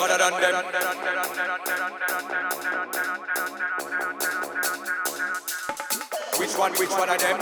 Other 0.00 0.18
than 0.18 0.40
them. 0.40 0.54
Which 6.38 6.54
one, 6.56 6.72
which 6.74 6.90
one 6.90 7.10
of 7.10 7.18
them? 7.18 7.40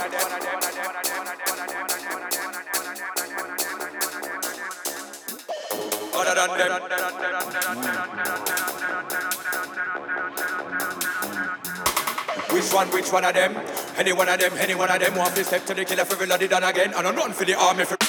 Other 6.15 6.35
than 6.35 6.57
them. 6.57 6.71
Which 12.49 12.73
one, 12.73 12.87
which 12.87 13.11
one 13.11 13.25
of 13.25 13.33
them? 13.35 13.55
Any 13.97 14.13
one 14.13 14.29
of 14.29 14.39
them, 14.39 14.53
any 14.57 14.73
one 14.73 14.89
of 14.89 14.99
them 14.99 15.15
want 15.15 15.35
to 15.35 15.43
step 15.43 15.65
to 15.67 15.75
the 15.75 15.85
killer 15.85 16.05
for 16.05 16.25
the 16.25 16.47
done 16.47 16.63
again. 16.63 16.93
And 16.95 17.05
I 17.05 17.11
run 17.11 17.33
for 17.33 17.45
the 17.45 17.53
army 17.53 17.85
for 17.85 18.06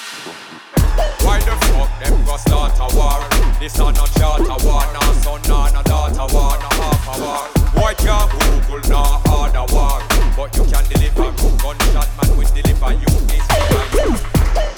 fuck 1.79 1.93
them 2.03 2.25
go 2.25 2.37
start 2.37 2.75
a 2.81 2.97
war? 2.97 3.23
This 3.61 3.79
are 3.79 3.93
not 3.93 4.11
charter 4.19 4.59
war, 4.67 4.83
nah 4.95 5.13
son, 5.23 5.41
nah, 5.49 5.71
nah 5.71 5.83
daughter 5.83 6.27
war, 6.35 6.59
nah 6.59 6.75
half 6.81 7.07
a 7.07 7.15
war. 7.23 7.45
Why 7.79 7.95
can't 7.95 8.31
Google, 8.31 8.83
nah 8.91 9.23
order 9.31 9.67
war? 9.73 10.03
But 10.37 10.57
you 10.57 10.65
can 10.65 10.85
deliver 10.91 11.31
gunshot, 11.63 12.09
man, 12.19 12.31
we 12.37 12.45
deliver 12.47 12.93
you 13.03 13.13
this. 13.31 13.47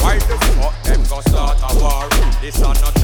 Why 0.01 0.19
the 0.19 0.37
fuck 0.57 0.77
them 0.85 1.03
go 1.09 1.21
start 1.21 1.59
a 1.69 1.71
war? 1.81 2.09
This 2.41 2.61
are 2.63 2.75
not 2.75 3.00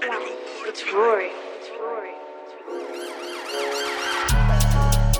It's 0.00 0.84
Rory. 0.92 1.30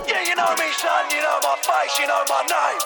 Yeah, 0.06 0.22
you 0.22 0.36
know 0.36 0.54
me, 0.54 0.70
son, 0.78 1.10
you 1.10 1.18
know 1.18 1.38
my 1.42 1.56
face, 1.66 1.98
you 1.98 2.06
know 2.06 2.22
my 2.28 2.42
name. 2.46 2.82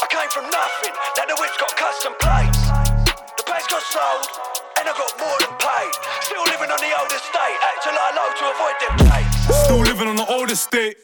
I 0.00 0.06
came 0.08 0.30
from 0.30 0.48
nothing, 0.48 0.94
now 1.18 1.26
the 1.28 1.36
whip's 1.38 1.58
got 1.58 1.76
custom 1.76 2.14
plates. 2.18 2.64
The 3.36 3.44
place 3.44 3.66
got 3.68 3.82
sold, 3.82 4.26
and 4.78 4.88
I 4.88 4.92
got 4.96 5.12
more 5.20 5.36
than 5.40 5.52
paid. 5.60 5.92
Still 6.22 6.44
living 6.44 6.70
on 6.70 6.80
the 6.80 6.92
old 6.98 7.12
estate, 7.12 7.58
acting 7.60 7.92
like 7.92 8.14
low 8.16 8.32
to 8.32 8.44
avoid 8.48 8.76
them 8.80 8.96
gates. 9.12 9.36
Still 9.64 9.80
living 9.80 10.08
on 10.08 10.16
the 10.16 10.26
old 10.32 10.50
estate, 10.50 10.96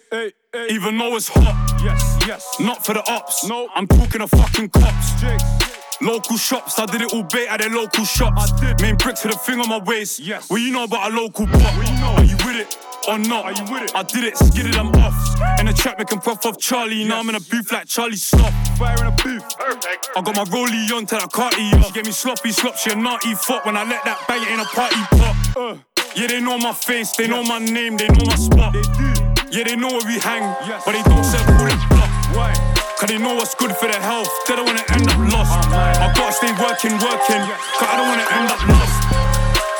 even 0.70 0.96
though 0.96 1.16
it's 1.16 1.28
hot. 1.28 1.54
Yes, 1.84 2.16
yes. 2.26 2.46
Not 2.58 2.82
for 2.84 2.94
the 2.94 3.04
ops. 3.12 3.44
No, 3.46 3.68
I'm 3.74 3.86
talking 3.86 4.20
to 4.20 4.26
fucking 4.26 4.70
cops. 4.70 5.57
Local 6.00 6.36
shops, 6.36 6.78
I 6.78 6.86
did 6.86 7.02
it 7.02 7.12
all 7.12 7.24
bait 7.24 7.48
at 7.48 7.60
their 7.60 7.70
local 7.70 8.04
shops. 8.04 8.52
Main 8.80 8.94
bricks 8.96 9.24
with 9.24 9.34
a 9.34 9.38
thing 9.38 9.60
on 9.60 9.68
my 9.68 9.78
waist. 9.78 10.20
Yes. 10.20 10.48
What 10.48 10.60
you 10.60 10.70
know 10.70 10.84
about 10.84 11.10
a 11.10 11.14
local 11.14 11.46
pop? 11.46 11.74
Are 12.18 12.24
you 12.24 12.36
with 12.36 12.56
it? 12.56 12.78
Or 13.08 13.18
not? 13.18 13.44
Are 13.46 13.52
you 13.52 13.72
with 13.72 13.82
it? 13.82 13.96
I 13.96 14.04
did 14.04 14.22
it, 14.22 14.36
skidded, 14.36 14.76
I'm 14.76 14.94
off. 14.94 15.14
In 15.58 15.66
the 15.66 15.72
trap, 15.72 15.98
making 15.98 16.20
puff 16.20 16.46
off 16.46 16.58
Charlie. 16.58 17.04
Now 17.04 17.18
I'm 17.18 17.28
in 17.30 17.34
a 17.34 17.40
booth 17.40 17.72
like 17.72 17.88
Charlie 17.88 18.16
Sloth. 18.16 18.54
Fire 18.78 18.94
in 19.00 19.06
a 19.06 19.10
booth. 19.10 19.42
Perfect. 19.58 20.10
I 20.16 20.22
got 20.22 20.36
my 20.36 20.44
rollie 20.44 20.92
on 20.96 21.06
till 21.06 21.18
I 21.18 21.26
can't 21.26 21.58
eat 21.58 21.74
up. 21.74 21.86
She 21.86 21.92
gave 21.92 22.06
me 22.06 22.12
sloppy 22.12 22.52
slop, 22.52 22.76
she 22.76 22.92
a 22.92 22.94
naughty 22.94 23.34
fuck. 23.34 23.64
When 23.66 23.76
I 23.76 23.82
let 23.82 24.04
that 24.04 24.22
bang 24.28 24.42
it 24.42 24.52
in 24.52 24.60
a 24.60 24.64
party 24.64 25.02
pop. 25.10 25.56
Uh. 25.56 25.76
Yeah, 26.14 26.28
they 26.28 26.40
know 26.40 26.58
my 26.58 26.72
face, 26.72 27.10
they 27.16 27.26
know 27.26 27.42
my 27.42 27.58
name, 27.58 27.96
they 27.96 28.06
know 28.06 28.24
my 28.24 28.36
spot. 28.36 28.72
They 28.72 28.82
do. 28.82 29.12
Yeah, 29.50 29.64
they 29.64 29.74
know 29.74 29.88
where 29.88 30.06
we 30.06 30.18
hang, 30.20 30.42
yes. 30.68 30.84
but 30.84 30.92
they 30.92 31.02
don't 31.02 31.24
sell 31.24 31.44
cool 31.44 31.66
and 31.66 31.88
block. 31.88 32.36
Why? 32.36 32.77
Cause 32.98 33.14
they 33.14 33.18
know 33.18 33.38
what's 33.38 33.54
good 33.54 33.70
for 33.78 33.86
their 33.86 34.02
health. 34.02 34.26
They 34.50 34.58
don't 34.58 34.66
wanna 34.66 34.82
end 34.90 35.06
up 35.06 35.22
lost. 35.30 35.54
I 35.70 36.10
gotta 36.18 36.34
stay 36.34 36.50
working, 36.58 36.98
working, 36.98 37.46
cause 37.78 37.86
I 37.86 37.94
don't 37.94 38.10
wanna 38.10 38.26
end 38.26 38.50
up 38.50 38.58
lost. 38.66 38.98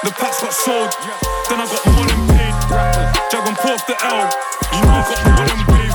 The 0.06 0.14
packs 0.14 0.38
got 0.38 0.54
sold, 0.54 0.94
then 1.50 1.58
I 1.58 1.66
got 1.66 1.82
more 1.98 2.06
than 2.06 2.22
paid. 2.30 2.54
Jag 3.26 3.42
on 3.42 3.58
off 3.58 3.82
the 3.90 3.98
L, 4.06 4.22
you 4.22 4.86
know 4.86 4.94
I 4.94 5.02
got 5.02 5.18
more 5.34 5.46
than 5.50 5.60
wave. 5.66 5.94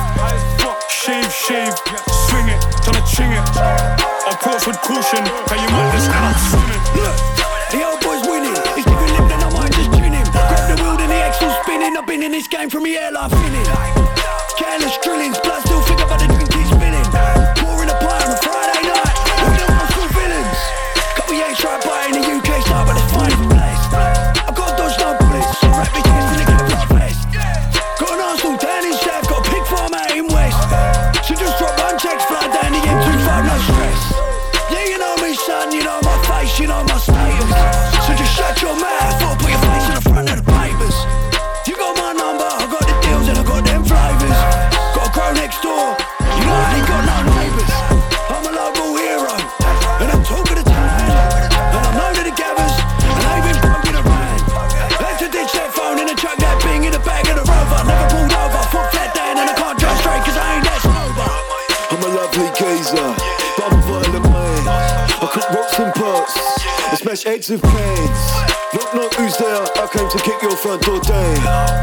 Shave, 0.92 1.24
shave, 1.32 1.72
swing 2.28 2.52
it, 2.52 2.60
tryna 2.84 3.00
ching 3.08 3.32
it. 3.32 3.44
Approach 4.28 4.68
with 4.68 4.76
caution, 4.84 5.24
cause 5.48 5.60
you 5.64 5.70
might 5.72 5.96
just 5.96 6.12
end 6.12 6.28
up 6.28 6.36
swimming. 6.52 6.82
Look, 6.92 7.16
the 7.72 7.80
old 7.88 8.04
boy's 8.04 8.20
winning. 8.28 8.52
He's 8.76 8.84
giving 8.84 9.16
then 9.32 9.40
I 9.40 9.48
might 9.48 9.72
just 9.72 9.88
chin 9.96 10.12
him. 10.12 10.28
Grab 10.28 10.68
the 10.68 10.76
wheel, 10.76 11.00
the 11.00 11.08
axle 11.24 11.48
spinning. 11.64 11.96
I've 11.96 12.04
been 12.04 12.20
in 12.20 12.36
this 12.36 12.48
game 12.52 12.68
from 12.68 12.84
the 12.84 13.00
air 13.00 13.16
finning. 13.16 13.64
Careless 14.60 15.00
drillings, 15.00 15.40
blood 15.40 15.63
Smash 67.24 67.32
eggs 67.32 67.48
with 67.48 67.62
pans. 67.62 68.20
Knock 68.76 68.94
knock, 68.94 69.14
who's 69.16 69.36
there? 69.36 69.64
I 69.80 69.88
came 69.88 70.08
to 70.12 70.18
kick 70.20 70.36
your 70.42 70.56
front 70.56 70.82
door 70.84 71.00
down. 71.00 71.36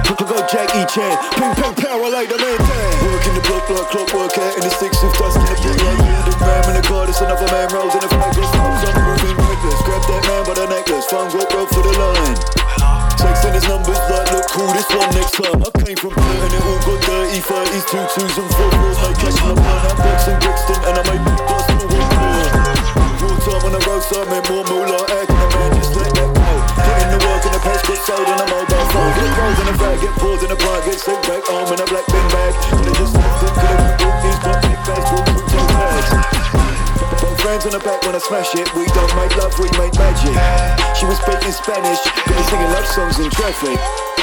I 0.06 0.13
got 0.13 0.45
Jackie 0.45 0.86
Chan, 0.86 1.17
ping 1.34 1.54
ping 1.58 1.75
pow, 1.82 1.97
I 1.97 2.10
lay 2.13 2.25
the 2.30 2.38
man 2.38 2.58
down. 2.62 2.93
Working 3.10 3.34
the 3.34 3.43
block 3.49 3.65
like 3.69 3.89
clockwork 3.89 4.38
out 4.38 4.54
in 4.58 4.62
the 4.62 4.69
sticks 4.69 5.01
of 5.01 5.13
dust 5.17 5.41
the 5.41 5.56
blue 5.58 5.73
like 5.82 6.30
and 6.30 6.41
ram 6.41 6.65
in 6.69 6.75
the 6.77 6.86
car. 6.86 7.06
There's 7.06 7.21
another 7.21 7.49
man 7.49 7.73
rolls 7.73 7.93
in 7.95 8.01
the 8.01 8.12
flagless, 8.12 8.51
rolls 8.54 8.84
on 8.86 8.93
the 8.93 9.01
roof 9.01 9.21
reckless. 9.41 9.82
Grab 9.82 10.04
that 10.06 10.21
man 10.30 10.41
by 10.45 10.54
the 10.54 10.67
necklace, 10.69 11.06
phone 11.10 11.30
got 11.34 11.49
broke 11.49 11.71
for 11.73 11.82
the 11.82 11.93
line. 11.97 12.38
Texting 13.17 13.54
his 13.58 13.65
numbers 13.65 13.97
like, 14.13 14.30
look 14.30 14.45
cool, 14.54 14.69
this 14.77 14.89
one 14.93 15.10
next 15.17 15.34
time. 15.41 15.58
I 15.58 15.69
came 15.82 15.97
from 15.97 16.13
Burt 16.13 16.38
and 16.38 16.54
it 16.54 16.63
all 16.65 16.82
got 16.86 16.99
dirty. 17.01 17.41
30s, 17.41 17.86
two 17.89 18.04
twos 18.13 18.36
and 18.38 18.49
four 18.54 18.90
Friends 37.52 37.66
on 37.66 37.74
the 37.74 37.84
back 37.84 38.02
when 38.04 38.16
I 38.16 38.20
smash 38.20 38.56
it. 38.56 38.74
We 38.74 38.86
don't 38.96 39.14
make 39.18 39.36
love, 39.36 39.52
we 39.60 39.68
make 39.78 39.94
magic. 40.00 40.32
She 40.96 41.06
was 41.06 41.20
speaking 41.20 41.52
Spanish, 41.52 42.00
but 42.24 42.38
we 42.38 42.44
singing 42.44 42.72
love 42.72 42.88
songs 42.88 43.20
in 43.20 43.30
traffic. 43.30 44.21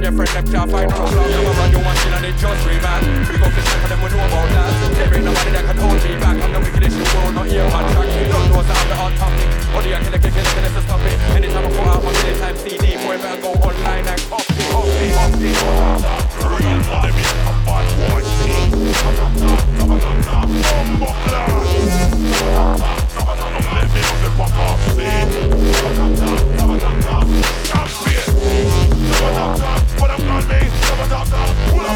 And 0.00 0.16
your 0.16 0.24
friend 0.24 0.32
them 0.32 0.46
can't 0.48 0.70
find 0.70 0.88
no 0.88 0.96
o'clock. 0.96 1.28
Them 1.28 1.44
a 1.44 1.52
run 1.60 1.70
you 1.70 1.80
one 1.84 1.96
thing 2.00 2.12
and 2.16 2.24
they 2.24 2.32
just 2.32 2.60
rematch. 2.64 3.04
We 3.28 3.36
go 3.36 3.48
for 3.52 3.60
check 3.60 3.78
for 3.84 3.88
them, 3.92 4.00
we 4.00 4.08
know 4.08 4.24
about 4.24 4.48
that. 4.48 4.72
There 4.96 5.12
ain't 5.12 5.24
nobody 5.28 5.50
that 5.52 5.64
can 5.68 5.76
hold 5.76 6.00
me 6.00 6.16
back. 6.16 6.36
I'm 6.40 6.52
the 6.56 6.60
wickedest 6.64 6.96
you 6.96 7.04
world, 7.12 7.34
not 7.36 7.46
here 7.52 7.68
on 7.68 7.84
track. 7.92 8.08
Don't 8.08 8.48
know 8.48 8.56
what's 8.56 8.72
I'm 8.72 8.88
the 8.88 8.96
hot 8.96 9.12
topic. 9.20 9.44
Only 9.76 9.92
I 9.92 10.00
kill 10.00 10.16
a 10.16 10.18
kick, 10.18 10.32
kill 10.32 10.40
a 10.40 10.52
kill, 10.56 10.72
to 10.72 10.80
stop 10.80 11.04
it. 11.04 11.20
Anytime 11.36 11.68
I 11.68 11.76
put 11.76 11.84
out 11.84 12.00
my 12.00 12.16
anytime 12.16 12.56
CD, 12.56 12.96
boy, 13.04 13.20
better 13.20 13.44
go 13.44 13.52
online 13.60 14.08
and 14.08 14.22
copy, 14.24 14.56
copy, 14.72 15.12
copy. 15.12 15.52
Real 16.48 16.80
me 16.80 17.20
a 17.20 17.52
bad 17.68 17.84
boy, 18.00 18.24
see. 18.40 18.72
Top, 19.04 19.20
top, 19.20 19.36
top, 19.36 19.60
top, 19.84 20.00
top, 20.00 20.16
top. 20.24 20.48
Bomba 20.48 21.12
clocks. 21.28 21.76
Top, 22.40 23.36
top, 23.36 23.60
top, 29.60 29.79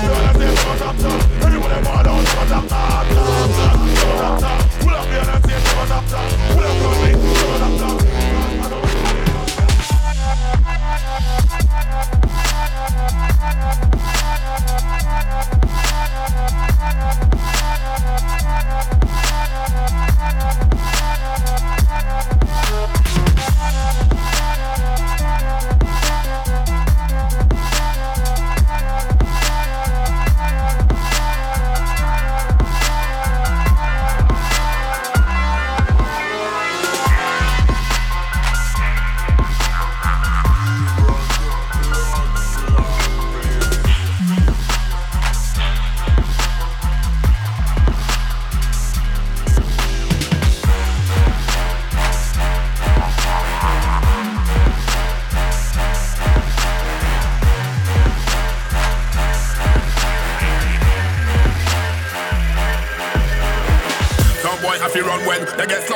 Up 0.05 0.17
and 0.19 0.37
say 0.37 0.55
top, 0.55 0.79
top, 0.79 0.97
top. 0.99 1.45
Everybody 1.45 1.85
ball 1.85 1.97
out. 1.97 2.05
Top, 2.05 2.49
top, 2.49 2.69
top, 2.69 2.69
top, 2.69 3.07
top. 3.07 3.15
Top, 3.15 3.81
top, 4.19 4.41
top. 4.41 4.59
Pull 4.81 4.95
up 4.95 5.09
and 5.09 5.45
say 5.45 5.59
top, 5.65 5.89
top, 5.89 5.89
top. 5.89 5.89
What 5.89 5.91
up, 5.91 6.11
got 6.11 6.39
me? 6.39 6.44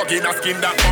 They 0.09 0.15
get 0.15 0.23
slug 0.23 0.25
in 0.25 0.25
a 0.25 0.41
skin 0.41 0.61
that 0.61 0.88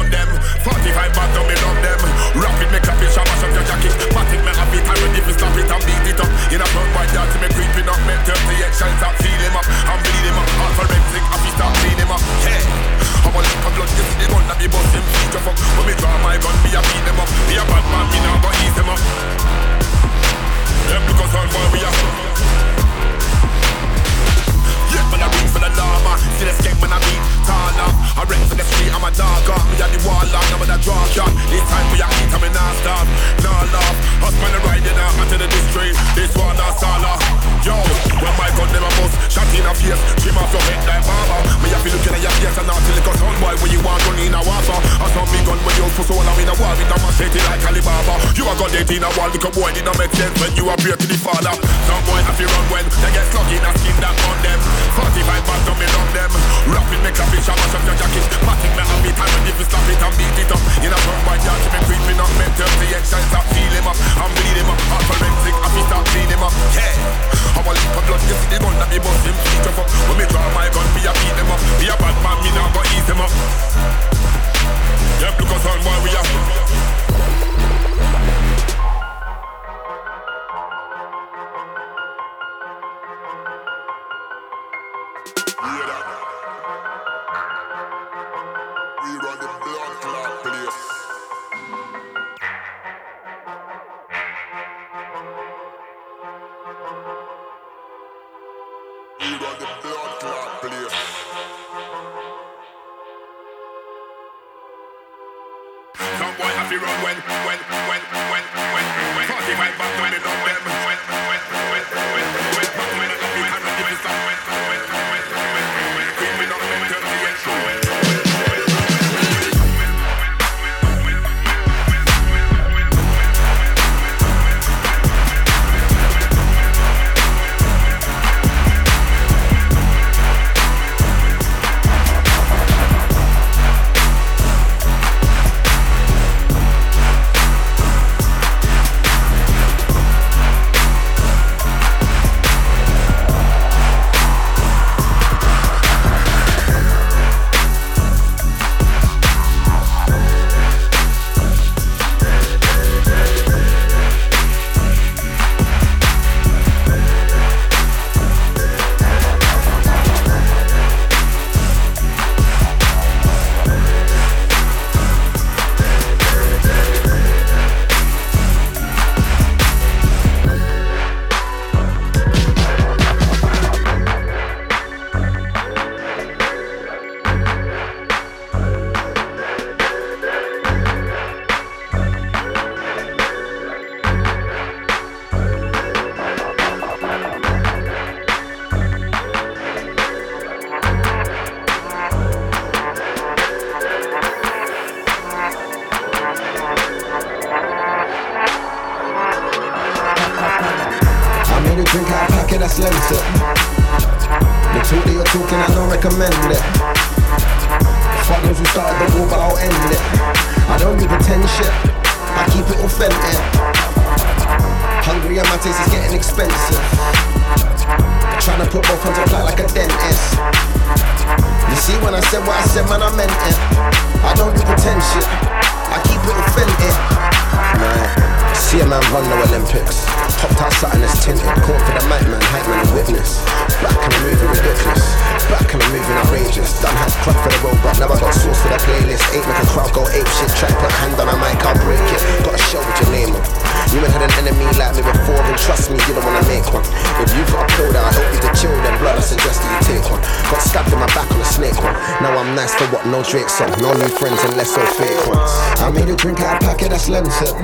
For 252.68 252.86
what? 252.94 253.08
No 253.08 253.24
Drake 253.24 253.50
song. 253.50 253.72
No 253.82 253.94
new 253.94 254.08
friends 254.20 254.44
unless 254.44 254.76
they're 254.76 254.86
fake 254.86 255.26
ones. 255.26 255.52
I 255.82 255.90
made 255.90 256.10
a 256.10 256.16
drink 256.16 256.42
out 256.42 256.62
of 256.62 256.68
packet 256.68 256.90
that's 256.90 257.08
limited. 257.10 257.56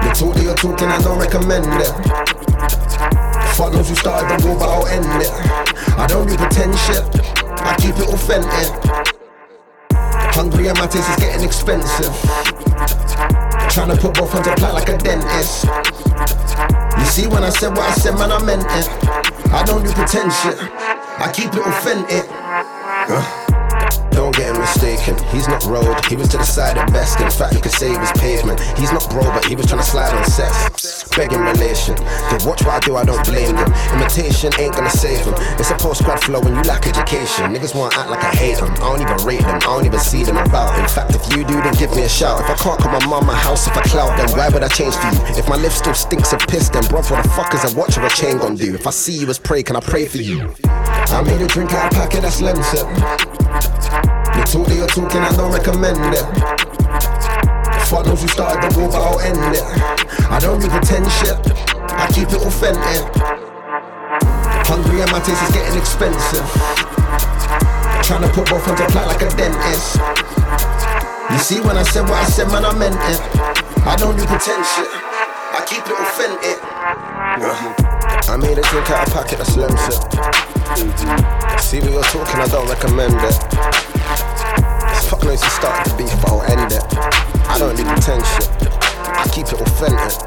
The 0.00 0.10
talk 0.14 0.34
that 0.34 0.42
you're 0.42 0.54
talking, 0.54 0.88
I 0.88 1.02
don't 1.02 1.18
recommend 1.18 1.66
it. 1.82 1.90
Fuck 3.56 3.72
those 3.72 3.88
who 3.88 3.94
started 3.96 4.40
the 4.40 4.46
war, 4.46 4.56
but 4.56 4.68
I'll 4.70 4.86
end 4.86 5.04
it. 5.20 5.28
I 5.98 6.06
don't 6.06 6.28
do 6.28 6.36
pretend 6.36 6.78
shit, 6.78 7.02
I 7.58 7.76
keep 7.76 7.98
it 7.98 8.08
authentic. 8.08 8.70
Hungry 10.32 10.68
and 10.68 10.78
my 10.78 10.86
taste 10.86 11.10
is 11.10 11.16
getting 11.16 11.44
expensive. 11.44 12.14
Trying 13.68 13.90
to 13.92 13.96
put 14.00 14.14
both 14.16 14.32
hands 14.32 14.48
on 14.48 14.56
plat 14.56 14.74
like 14.74 14.88
a 14.88 14.96
dentist. 14.96 15.64
You 16.96 17.04
see, 17.04 17.26
when 17.26 17.44
I 17.44 17.50
said 17.50 17.70
what 17.70 17.84
I 17.84 17.92
said, 17.92 18.14
man, 18.14 18.30
I 18.32 18.40
meant 18.44 18.64
it. 18.72 18.88
I 19.52 19.64
don't 19.66 19.84
do 19.84 19.92
pretend 19.92 20.32
shit, 20.32 20.56
I 21.18 21.28
keep 21.34 21.52
it 21.52 21.66
authentic. 21.66 22.24
He's 25.30 25.46
not 25.46 25.62
road, 25.64 25.94
he 26.06 26.16
was 26.16 26.28
to 26.28 26.38
the 26.38 26.44
side 26.44 26.78
at 26.78 26.90
best. 26.92 27.20
In 27.20 27.30
fact, 27.30 27.54
you 27.54 27.60
could 27.60 27.72
say 27.72 27.90
he 27.90 27.98
was 27.98 28.10
pavement. 28.18 28.58
He's 28.78 28.90
not 28.90 29.08
bro, 29.10 29.22
but 29.22 29.44
he 29.44 29.54
was 29.54 29.66
trying 29.66 29.80
to 29.80 29.86
slide 29.86 30.14
on 30.14 30.24
sex. 30.24 31.06
Begging 31.14 31.40
relation. 31.40 31.94
They 32.30 32.38
watch 32.42 32.64
what 32.66 32.74
I 32.76 32.80
do, 32.80 32.96
I 32.96 33.04
don't 33.04 33.24
blame 33.26 33.54
them. 33.54 33.70
Imitation 33.94 34.50
ain't 34.58 34.74
gonna 34.74 34.90
save 34.90 35.24
them. 35.24 35.34
It's 35.60 35.70
a 35.70 35.76
post 35.76 36.02
grad 36.02 36.20
flow 36.20 36.40
when 36.40 36.54
you 36.56 36.62
lack 36.62 36.86
education. 36.86 37.54
Niggas 37.54 37.74
wanna 37.74 37.94
act 37.94 38.10
like 38.10 38.24
I 38.24 38.34
hate 38.34 38.58
them. 38.58 38.72
I 38.82 38.96
don't 38.96 39.02
even 39.02 39.18
rate 39.26 39.40
them, 39.40 39.56
I 39.56 39.70
don't 39.70 39.86
even 39.86 40.00
see 40.00 40.24
them 40.24 40.36
about. 40.36 40.78
In 40.78 40.88
fact, 40.88 41.14
if 41.14 41.22
you 41.36 41.44
do, 41.44 41.54
then 41.62 41.74
give 41.74 41.94
me 41.94 42.02
a 42.02 42.08
shout. 42.08 42.40
If 42.40 42.50
I 42.50 42.56
can't 42.56 42.80
call 42.80 43.00
my 43.00 43.20
my 43.20 43.34
house 43.34 43.66
if 43.66 43.76
I 43.76 43.82
clout, 43.82 44.16
then 44.16 44.28
why 44.36 44.48
would 44.48 44.62
I 44.62 44.68
change 44.68 44.94
for 44.94 45.06
you? 45.08 45.38
If 45.38 45.48
my 45.48 45.56
lift 45.56 45.76
still 45.76 45.94
stinks 45.94 46.32
of 46.32 46.40
piss, 46.40 46.68
then 46.68 46.82
bruv, 46.84 47.10
what 47.10 47.22
the 47.22 47.28
fuck 47.30 47.54
is 47.54 47.64
a 47.70 47.76
watch 47.76 47.96
or 47.98 48.06
a 48.06 48.10
chain 48.10 48.38
gonna 48.38 48.56
do? 48.56 48.74
If 48.74 48.86
I 48.86 48.90
see 48.90 49.12
you 49.12 49.28
as 49.28 49.38
prey, 49.38 49.62
can 49.62 49.76
I 49.76 49.80
pray 49.80 50.06
for 50.06 50.18
you? 50.18 50.54
I 50.64 51.22
made 51.22 51.40
a 51.40 51.46
drink 51.46 51.72
out 51.72 51.92
of 51.92 51.98
packet 51.98 52.22
that's 52.22 52.40
limited. 52.40 52.86
The 53.75 53.75
talk 54.46 54.68
you're 54.70 54.86
talking, 54.86 55.20
I 55.20 55.34
don't 55.34 55.50
recommend 55.50 55.98
it. 56.14 56.22
Fuck 57.90 58.06
those 58.06 58.22
who 58.22 58.28
started 58.28 58.62
the 58.62 58.78
war, 58.78 58.88
but 58.88 59.02
I'll 59.02 59.20
end 59.20 59.42
it. 59.50 59.66
I 60.30 60.38
don't 60.38 60.60
do 60.60 60.68
pretend 60.70 61.10
shit, 61.18 61.34
I 61.90 62.06
keep 62.14 62.30
it 62.30 62.38
authentic. 62.38 63.02
Hungry 64.70 65.02
and 65.02 65.10
my 65.10 65.18
taste 65.18 65.42
is 65.42 65.50
getting 65.50 65.78
expensive. 65.78 66.46
Trying 68.06 68.22
to 68.22 68.30
put 68.30 68.46
both 68.46 68.62
hands 68.66 68.86
flat 68.94 69.06
like 69.10 69.22
a 69.22 69.30
dentist. 69.34 69.98
You 71.30 71.38
see, 71.42 71.60
when 71.60 71.76
I 71.76 71.82
said 71.82 72.06
what 72.06 72.22
I 72.22 72.24
said, 72.30 72.46
man, 72.48 72.64
I 72.64 72.72
meant 72.78 72.94
it. 72.94 73.18
I 73.82 73.96
don't 73.98 74.14
do 74.14 74.22
pretend 74.26 74.62
shit, 74.62 74.90
I 75.54 75.62
keep 75.66 75.82
it 75.82 75.98
authentic. 75.98 76.58
I 78.30 78.36
made 78.38 78.58
a 78.58 78.62
drink 78.62 78.90
out 78.90 79.06
of 79.06 79.14
packet 79.14 79.38
that's 79.38 79.56
limited. 79.56 79.98
See, 81.58 81.80
when 81.80 81.92
you're 81.92 82.02
talking, 82.14 82.38
I 82.38 82.46
don't 82.46 82.68
recommend 82.68 83.14
it. 83.26 83.95
You 85.26 85.32
the 85.32 85.94
beef, 85.98 86.22
but 86.22 86.30
I'll 86.30 86.42
end 86.42 86.70
it. 86.70 86.84
I 87.50 87.58
don't 87.58 87.74
need 87.76 87.88
attention. 87.88 88.46
I 89.10 89.28
keep 89.34 89.48
it 89.48 89.60
authentic. 89.60 90.22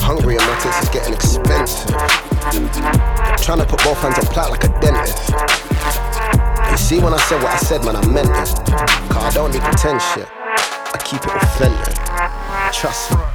Hungry 0.00 0.36
and 0.36 0.46
my 0.46 0.58
taste 0.60 0.82
is 0.82 0.88
getting 0.88 1.12
expensive. 1.12 1.90
Trying 3.44 3.58
to 3.58 3.66
put 3.66 3.84
both 3.84 3.98
hands 3.98 4.18
on 4.18 4.24
plat 4.32 4.50
like 4.50 4.64
a 4.64 4.68
dentist. 4.80 5.28
You 6.70 6.78
see 6.78 6.98
when 7.04 7.12
I 7.12 7.18
said 7.28 7.42
what 7.42 7.52
I 7.52 7.58
said, 7.58 7.84
man, 7.84 7.96
I 7.96 8.06
meant 8.06 8.30
it. 8.30 8.48
Cause 9.12 9.22
I 9.22 9.30
don't 9.34 9.52
need 9.52 9.62
attention. 9.62 10.24
I 10.32 10.98
keep 11.04 11.20
it 11.20 11.30
authentic. 11.30 12.72
Trust 12.72 13.10
me. 13.10 13.33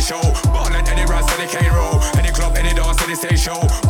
Show. 0.00 0.20
Ball 0.52 0.72
at 0.74 0.88
any 0.88 1.04
ras, 1.04 1.26
any 1.38 1.68
roll. 1.68 2.02
Any 2.18 2.30
club, 2.30 2.56
any 2.56 2.74
dance, 2.74 3.00
any 3.02 3.14
stay 3.14 3.36
show. 3.36 3.85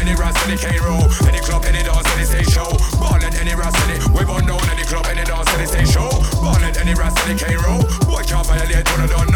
Any 0.00 0.14
ras, 0.14 0.34
any 0.48 0.80
roll. 0.80 1.04
Any 1.28 1.40
club, 1.40 1.64
any 1.64 1.82
dance, 1.82 2.08
any 2.16 2.24
stay 2.24 2.44
show. 2.44 2.68
Ball 2.98 3.20
at 3.20 3.34
any 3.36 3.54
ras, 3.54 3.74
any. 3.84 3.98
We 4.16 4.24
burn 4.24 4.46
down 4.46 4.64
any 4.72 4.84
club, 4.84 5.06
any 5.06 5.24
dance, 5.24 5.48
any 5.54 5.66
stay 5.66 5.84
show. 5.84 6.08
Ball 6.40 6.64
at 6.64 6.76
any 6.80 6.94
ras, 6.94 7.14
any 7.28 7.56
roll. 7.56 7.82
Boy 8.08 8.22
can't 8.24 8.46
violate 8.46 8.88
what 8.90 9.00
I 9.00 9.06
don't 9.06 9.29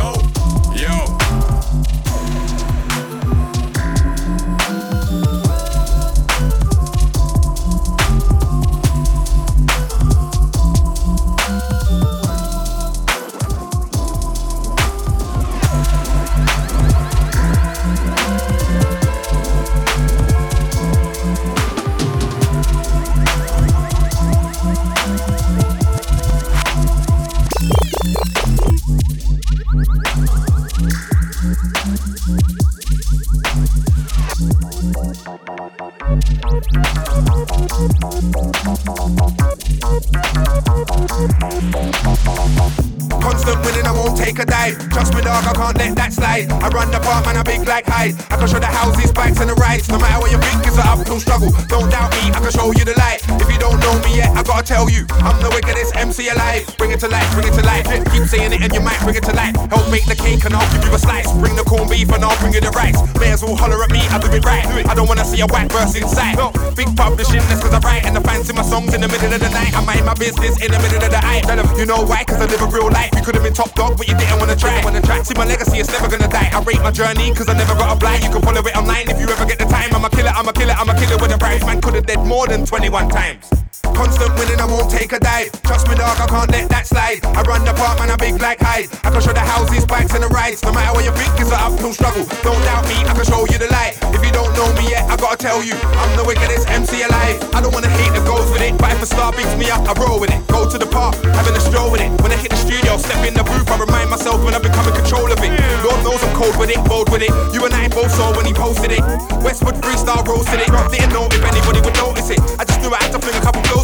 I 64.94 64.96
don't 64.96 65.08
wanna 65.08 65.24
see 65.24 65.40
a 65.40 65.46
white 65.50 65.68
burst 65.70 65.96
inside. 65.96 66.38
No, 66.38 66.54
big 66.78 66.86
publishing, 66.94 67.42
that's 67.50 67.58
cause 67.58 67.74
I 67.74 67.80
write. 67.80 68.06
And 68.06 68.14
fans 68.22 68.48
in 68.48 68.54
my 68.54 68.62
songs 68.62 68.94
in 68.94 69.00
the 69.00 69.08
middle 69.08 69.26
of 69.26 69.40
the 69.40 69.50
night. 69.50 69.74
I 69.74 69.82
mind 69.82 70.06
my 70.06 70.14
business 70.14 70.54
in 70.62 70.70
the 70.70 70.78
middle 70.78 71.02
of 71.02 71.10
the 71.10 71.18
night. 71.18 71.42
You 71.76 71.84
know 71.84 72.06
why? 72.06 72.22
Cause 72.22 72.38
I 72.40 72.46
live 72.46 72.62
a 72.62 72.66
real 72.70 72.92
life. 72.92 73.10
You 73.10 73.22
could 73.26 73.34
have 73.34 73.42
been 73.42 73.54
top 73.54 73.74
dog, 73.74 73.98
but 73.98 74.06
you 74.06 74.14
didn't 74.14 74.38
wanna 74.38 74.54
try. 74.54 74.84
Wanna 74.84 75.02
try. 75.02 75.20
See 75.24 75.34
my 75.34 75.46
legacy 75.46 75.78
is 75.78 75.90
never 75.90 76.06
gonna 76.06 76.28
die. 76.28 76.48
I 76.54 76.62
rate 76.62 76.78
my 76.78 76.92
journey 76.92 77.34
cause 77.34 77.48
I 77.48 77.58
never 77.58 77.74
got 77.74 77.90
a 77.90 77.98
blind. 77.98 78.22
You 78.22 78.30
can 78.30 78.40
follow 78.42 78.62
it 78.62 78.76
online 78.76 79.10
if 79.10 79.18
you 79.18 79.26
ever 79.26 79.44
get 79.44 79.58
the 79.58 79.66
time. 79.66 79.90
I'm 79.90 80.04
a 80.04 80.10
killer, 80.10 80.30
I'm 80.30 80.46
a 80.46 80.52
killer, 80.52 80.74
I'm 80.78 80.88
a 80.88 80.94
killer 80.94 81.18
with 81.18 81.34
a 81.34 81.38
price. 81.38 81.66
Man 81.66 81.80
could 81.80 81.94
have 81.94 82.06
dead 82.06 82.22
more 82.24 82.46
than 82.46 82.64
21 82.64 83.08
times. 83.08 83.63
Constant 83.94 84.34
winning, 84.38 84.60
I 84.60 84.66
won't 84.66 84.90
take 84.90 85.12
a 85.12 85.20
dive. 85.20 85.50
Trust 85.62 85.88
me, 85.88 85.94
dog, 85.94 86.18
I 86.20 86.26
can't 86.26 86.50
let 86.50 86.68
that 86.68 86.86
slide. 86.86 87.24
I 87.24 87.42
run 87.42 87.64
the 87.64 87.72
park, 87.72 87.98
man, 87.98 88.10
I 88.10 88.16
big 88.16 88.40
like 88.42 88.60
Hyde. 88.60 88.90
I 89.06 89.10
can 89.10 89.22
show 89.22 89.32
the 89.32 89.40
houses, 89.40 89.86
bikes, 89.86 90.14
and 90.14 90.22
the 90.22 90.28
rides. 90.28 90.62
No 90.62 90.72
matter 90.72 90.92
what 90.92 91.04
you 91.04 91.12
think, 91.14 91.32
it's 91.38 91.50
an 91.54 91.60
uphill 91.62 91.94
struggle. 91.94 92.26
Don't 92.42 92.60
doubt 92.66 92.84
me, 92.90 92.98
I 93.06 93.14
can 93.14 93.24
show 93.24 93.46
you 93.46 93.58
the 93.58 93.70
light. 93.70 93.94
If 94.10 94.20
you 94.26 94.32
don't 94.34 94.52
know 94.58 94.66
me 94.74 94.90
yet, 94.90 95.06
I 95.08 95.16
gotta 95.16 95.38
tell 95.38 95.62
you, 95.62 95.74
I'm 95.94 96.10
the 96.18 96.24
wickedest 96.26 96.68
MC 96.68 97.02
alive. 97.02 97.38
I 97.54 97.62
don't 97.62 97.72
wanna 97.72 97.88
hate 97.88 98.12
the 98.12 98.22
goes 98.26 98.50
with 98.50 98.62
it, 98.62 98.76
but 98.76 98.90
if 98.92 99.00
a 99.02 99.06
star 99.06 99.30
beats 99.32 99.54
me 99.56 99.70
up, 99.70 99.86
I 99.86 99.94
roll 99.94 100.18
with 100.18 100.34
it. 100.34 100.40
Go 100.48 100.68
to 100.68 100.76
the 100.78 100.86
park, 100.86 101.14
having 101.36 101.54
a 101.54 101.62
stroll 101.62 101.90
with 101.90 102.02
it. 102.02 102.10
When 102.22 102.32
I 102.32 102.36
hit 102.36 102.50
the 102.50 102.58
studio, 102.58 102.98
step 102.98 103.22
in 103.22 103.34
the 103.34 103.44
booth, 103.44 103.70
I 103.70 103.78
remind 103.78 104.10
myself 104.10 104.42
when 104.44 104.54
I 104.54 104.58
become 104.58 104.86
in 104.90 104.94
control 104.94 105.30
of 105.30 105.38
it. 105.38 105.52
Lord 105.86 106.02
knows 106.02 106.22
I'm 106.24 106.34
cold 106.34 106.56
with 106.58 106.70
it, 106.70 106.80
bold 106.84 107.10
with 107.14 107.22
it. 107.22 107.32
You 107.54 107.64
and 107.64 107.74
I 107.74 107.88
both 107.88 108.10
saw 108.10 108.34
when 108.34 108.46
he 108.46 108.52
posted 108.52 108.90
it. 108.90 109.02
Westwood 109.44 109.78
freestyle 109.80 110.26
roasted 110.26 110.60
it. 110.60 110.70
Didn't 110.90 111.12
know 111.12 111.26
if 111.30 111.42
anybody 111.44 111.80
would 111.84 111.96
notice 111.96 112.30
it. 112.30 112.40
I 112.58 112.64
just 112.64 112.80
knew 112.82 112.90
I 112.90 112.98
had 113.02 113.12
to 113.12 113.20
fling 113.22 113.36
a 113.36 113.44
couple 113.44 113.62
blows 113.70 113.83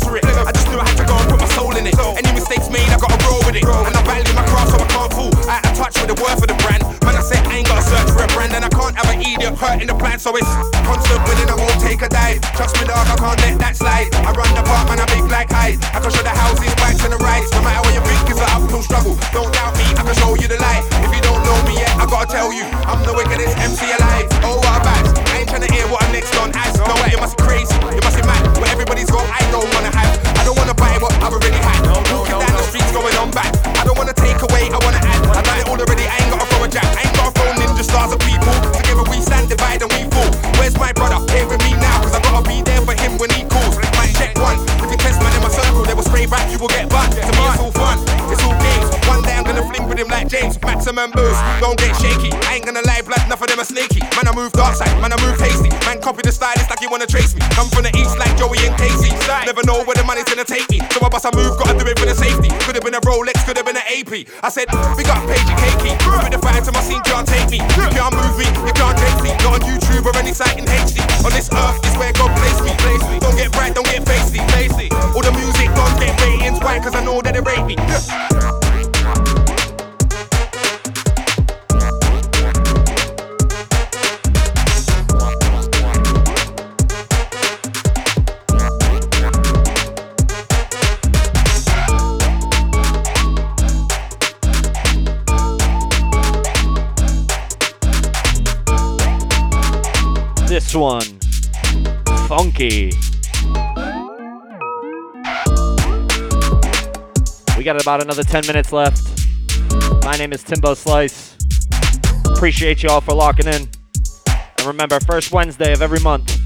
it. 1.95 2.19
Any 2.21 2.33
mistakes 2.35 2.71
made, 2.71 2.89
I 2.91 2.99
gotta 2.99 3.19
roll 3.27 3.43
with 3.47 3.57
it. 3.57 3.65
And 3.65 3.95
I 3.95 4.03
value 4.05 4.35
my 4.35 4.45
craft, 4.47 4.75
so 4.75 4.79
I 4.79 4.87
can't 4.87 5.13
fool. 5.13 5.33
Out 5.51 5.67
of 5.67 5.73
touch 5.75 5.95
with 5.99 6.11
the 6.13 6.19
worth 6.23 6.43
of 6.43 6.49
the 6.49 6.59
brand. 6.63 6.83
Man, 7.03 7.17
I 7.17 7.23
said 7.23 7.43
I 7.47 7.63
ain't 7.63 7.69
gotta 7.69 7.83
search 7.83 8.11
for 8.13 8.23
a 8.25 8.31
brand, 8.35 8.53
and 8.55 8.65
I 8.65 8.71
can't 8.71 8.95
have 8.95 9.09
an 9.11 9.21
idiot 9.21 9.55
hurting 9.57 9.89
the 9.89 9.97
plan. 9.97 10.19
So 10.19 10.37
it's 10.37 10.49
constant 10.87 11.21
winning, 11.27 11.49
I 11.49 11.57
won't 11.57 11.81
take 11.81 12.03
a 12.03 12.09
dive. 12.09 12.41
Trust 12.55 12.77
me, 12.79 12.85
dog, 12.87 13.07
I 13.09 13.17
can't 13.17 13.41
let 13.41 13.59
that 13.59 13.75
slide. 13.77 14.13
I 14.27 14.31
run 14.33 14.51
the 14.55 14.63
park, 14.63 14.89
man, 14.89 15.01
I 15.01 15.07
big 15.11 15.25
like 15.31 15.51
Hyde. 15.51 15.81
I 15.95 15.99
can 16.01 16.11
show 16.11 16.23
the 16.23 16.35
houses, 16.35 16.73
bikes, 16.77 17.03
and 17.03 17.13
the 17.13 17.21
rides. 17.21 17.51
No 17.53 17.63
matter 17.63 17.83
what 17.83 17.95
you 17.95 18.03
think, 18.05 18.31
it's 18.31 18.41
an 18.41 18.51
uphill 18.53 18.83
struggle. 18.83 19.17
Don't 19.33 19.53
doubt 19.53 19.75
me, 19.77 19.87
I 19.97 20.03
can 20.05 20.15
show 20.15 20.35
you 20.37 20.49
the 20.49 20.61
light. 20.61 20.85
If 21.03 21.11
you 21.15 21.23
don't 21.23 21.43
know 21.43 21.59
me 21.67 21.81
yet, 21.81 21.93
I 21.97 22.05
gotta 22.07 22.29
tell 22.31 22.53
you, 22.53 22.65
I'm 22.87 23.03
the 23.07 23.15
wickedest 23.15 23.57
MC 23.59 23.91
alive. 23.93 24.40
James, 50.91 50.97
Maximum 50.97 51.11
boost. 51.15 51.41
Don't 51.61 51.79
get 51.79 51.95
shaky, 51.97 52.31
I 52.49 52.57
ain't 52.57 52.65
gonna 52.65 52.83
lie, 52.83 53.03
blood, 53.03 53.23
enough 53.27 53.41
of 53.41 53.49
them 53.49 53.61
are 53.61 53.65
sneaky. 53.65 54.01
Man, 54.17 54.27
I 54.27 54.35
move 54.35 54.53
dark 54.53 54.75
side, 54.75 54.91
man, 55.01 55.13
I 55.13 55.19
move 55.23 55.39
tasty. 55.39 55.71
Man, 55.87 56.01
copy 56.01 56.23
the 56.23 56.33
style, 56.33 56.55
it's 56.57 56.69
like 56.71 56.81
you 56.81 56.91
wanna 56.91 57.07
trace 57.07 57.35
me. 57.35 57.41
Come 57.55 57.69
from 57.71 57.85
the 57.85 57.93
east 57.95 58.19
like 58.19 58.35
Joey 58.37 58.59
and 58.67 58.77
Casey. 58.77 59.11
Never 59.47 59.63
know 59.65 59.85
where 59.85 59.95
the 59.95 60.05
money's 60.05 60.25
gonna 60.25 60.45
take 60.45 60.69
me. 60.71 60.81
So 60.91 61.05
I 61.05 61.09
bust 61.09 61.27
a 61.27 61.31
move, 61.35 61.59
gotta 61.59 61.79
do 61.79 61.87
it 61.87 61.99
for 61.99 62.07
the 62.07 62.15
safety. 62.15 62.51
Could 62.67 62.75
have 62.75 62.85
been 62.85 62.95
a 62.95 63.03
Rolex, 63.03 63.39
could 63.47 63.57
have 63.57 63.67
been 63.67 63.79
an 63.79 63.87
AP. 63.87 64.27
I 64.43 64.49
said, 64.51 64.67
big 64.97 65.07
up 65.07 65.23
Pagey 65.31 65.55
Cakey. 65.63 65.95
With 66.25 66.33
the 66.35 66.41
fire 66.43 66.61
to 66.61 66.73
my 66.73 66.83
scene, 66.83 67.03
can't 67.07 67.27
take 67.27 67.49
me. 67.51 67.63
You 67.79 67.87
can't 67.95 68.15
move 68.15 68.35
me, 68.35 68.47
you 68.67 68.75
can't 68.75 68.97
trace 68.99 69.21
me. 69.23 69.31
Not 69.47 69.61
on 69.61 69.63
YouTube 69.63 70.05
or 70.07 70.15
any 70.19 70.35
site 70.35 70.59
in 70.59 70.67
HD. 70.67 70.99
On 71.23 71.31
this 71.31 71.51
earth 71.53 71.79
is 71.87 71.95
where 71.99 72.13
God 72.15 72.35
placed 72.39 72.63
me. 72.67 72.75
Place 72.83 73.05
Funky. 102.61 102.91
We 107.57 107.65
got 107.65 107.81
about 107.81 108.03
another 108.03 108.23
10 108.23 108.47
minutes 108.47 108.71
left. 108.71 109.09
My 110.05 110.17
name 110.19 110.33
is 110.35 110.43
Timbo 110.43 110.75
Slice. 110.75 111.37
Appreciate 112.27 112.83
you 112.83 112.91
all 112.91 113.01
for 113.01 113.15
locking 113.15 113.47
in. 113.47 113.67
And 114.29 114.67
remember, 114.67 115.01
first 115.01 115.33
Wednesday 115.33 115.73
of 115.73 115.81
every 115.81 116.01
month, 116.01 116.40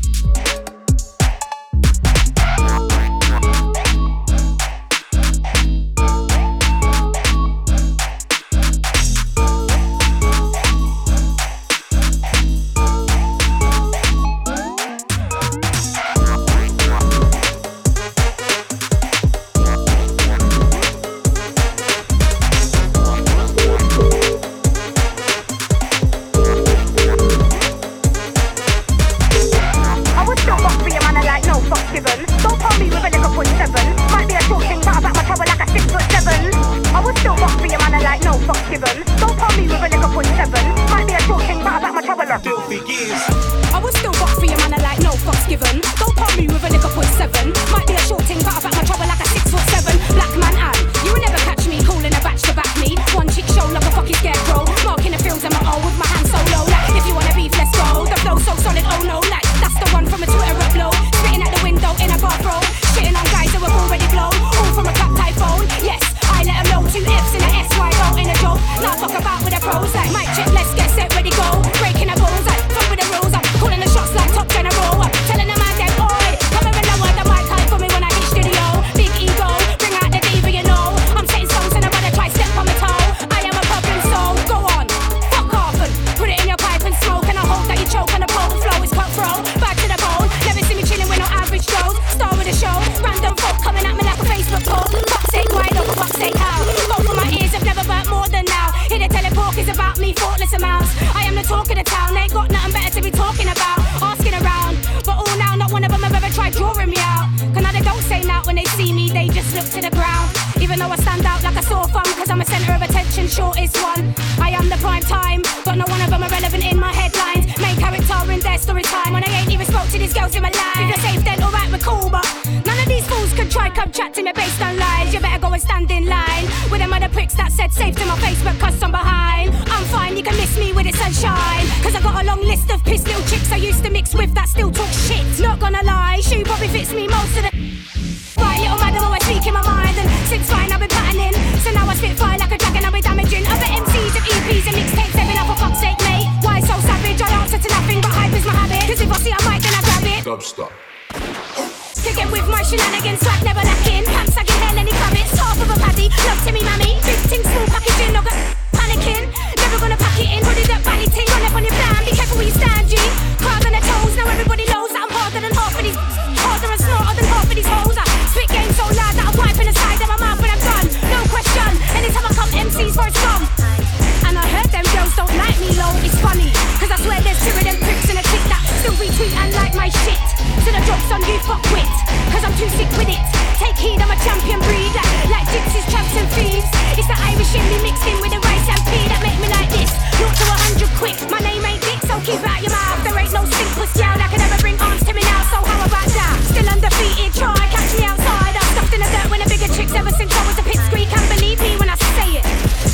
son 181.09 181.21
you 181.29 181.39
fuck 181.45 181.63
with, 181.73 181.89
cause 182.33 182.45
I'm 182.45 182.55
too 182.57 182.69
sick 182.77 182.89
with 182.97 183.11
it. 183.13 183.23
Take 183.61 183.77
heed, 183.77 184.01
I'm 184.01 184.11
a 184.11 184.19
champion 184.25 184.61
breeder, 184.65 185.07
like 185.29 185.47
gypsies, 185.53 185.87
tramps 185.93 186.15
and 186.17 186.29
thieves. 186.33 186.69
It's 186.97 187.09
the 187.09 187.19
Irish 187.29 187.53
in 187.55 187.65
me 187.69 187.91
mixed 187.91 188.07
in 188.09 188.17
with 188.21 188.33
the 188.33 188.41
rice 188.41 188.67
and 188.73 188.81
peas 188.89 189.09
that 189.13 189.21
make 189.21 189.39
me 189.39 189.49
like 189.53 189.71
this. 189.71 189.93
Not 190.21 190.33
to 190.33 190.45
a 190.49 190.57
hundred 190.65 190.93
quick, 190.97 191.17
my 191.29 191.41
name 191.45 191.65
ain't 191.65 191.83
Dick, 191.85 192.01
so 192.09 192.17
keep 192.25 192.41
out 192.41 192.61
your 192.65 192.73
mouth. 192.73 193.01
There 193.05 193.17
ain't 193.19 193.35
no 193.37 193.45
stink 193.45 193.71
simple 193.75 193.89
down, 194.01 194.17
I 194.21 194.29
can 194.33 194.41
never 194.41 194.59
bring 194.65 194.77
arms 194.81 195.05
to 195.05 195.13
me 195.13 195.23
now, 195.23 195.41
so 195.53 195.59
how 195.61 195.85
about 195.85 196.09
that? 196.09 196.37
Still 196.51 196.69
undefeated, 196.69 197.33
try, 197.37 197.59
catch 197.69 197.91
me 197.99 198.05
outside. 198.09 198.55
I'm 198.57 198.69
stuffed 198.73 198.95
in 198.97 199.01
the 199.05 199.11
dirt 199.13 199.29
when 199.29 199.41
a 199.45 199.49
bigger 199.49 199.71
chicks 199.77 199.95
ever 199.95 200.13
since 200.15 200.33
I 200.33 200.43
was 200.49 200.57
a 200.57 200.65
pit 200.65 200.81
squeak, 200.89 201.09
can't 201.13 201.29
believe 201.29 201.61
me 201.61 201.77
when 201.77 201.91
I 201.93 201.97
say 202.17 202.41
it. 202.41 202.45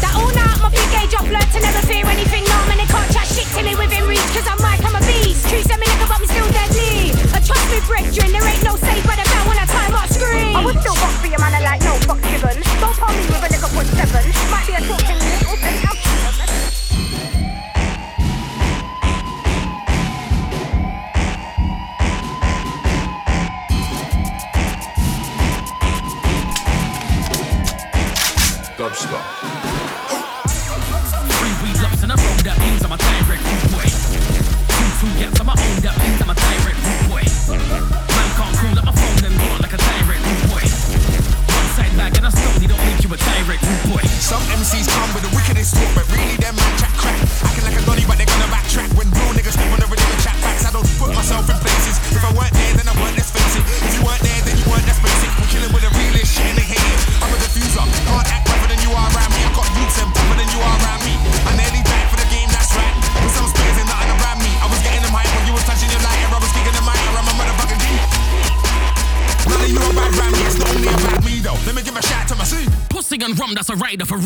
That 0.02 0.12
all 0.18 0.32
night, 0.34 0.58
my 0.58 0.70
big 0.72 0.90
age, 0.98 1.14
I've 1.14 1.30
learned 1.30 1.50
to 1.54 1.60
never 1.62 1.82
fear 1.86 2.06
anything. 2.06 2.29
break, 7.90 8.06
gin. 8.14 8.30
There 8.30 8.46
ain't 8.46 8.62
no 8.62 8.76
save 8.76 9.02
but 9.02 9.18
about 9.18 9.44
when 9.50 9.58
I 9.58 9.66
time 9.66 9.92
I 9.94 10.06
scream. 10.06 10.54
I 10.54 10.64
would 10.64 10.78
still 10.78 10.94
rock 11.02 11.14
for 11.18 11.26
your 11.26 11.40
man, 11.42 11.54
I 11.58 11.60
like 11.60 11.82
no 11.82 11.98
fuck 12.06 12.22
given. 12.22 12.62
Don't 12.78 12.94
pull 12.94 13.10
me 13.18 13.26
with 13.26 13.42
a 13.42 13.48
nigga 13.50 13.68
for 13.74 13.84
seven. 13.98 14.24
Might 14.50 14.66
be 14.66 14.74
a 14.78 14.80
talk 14.86 14.99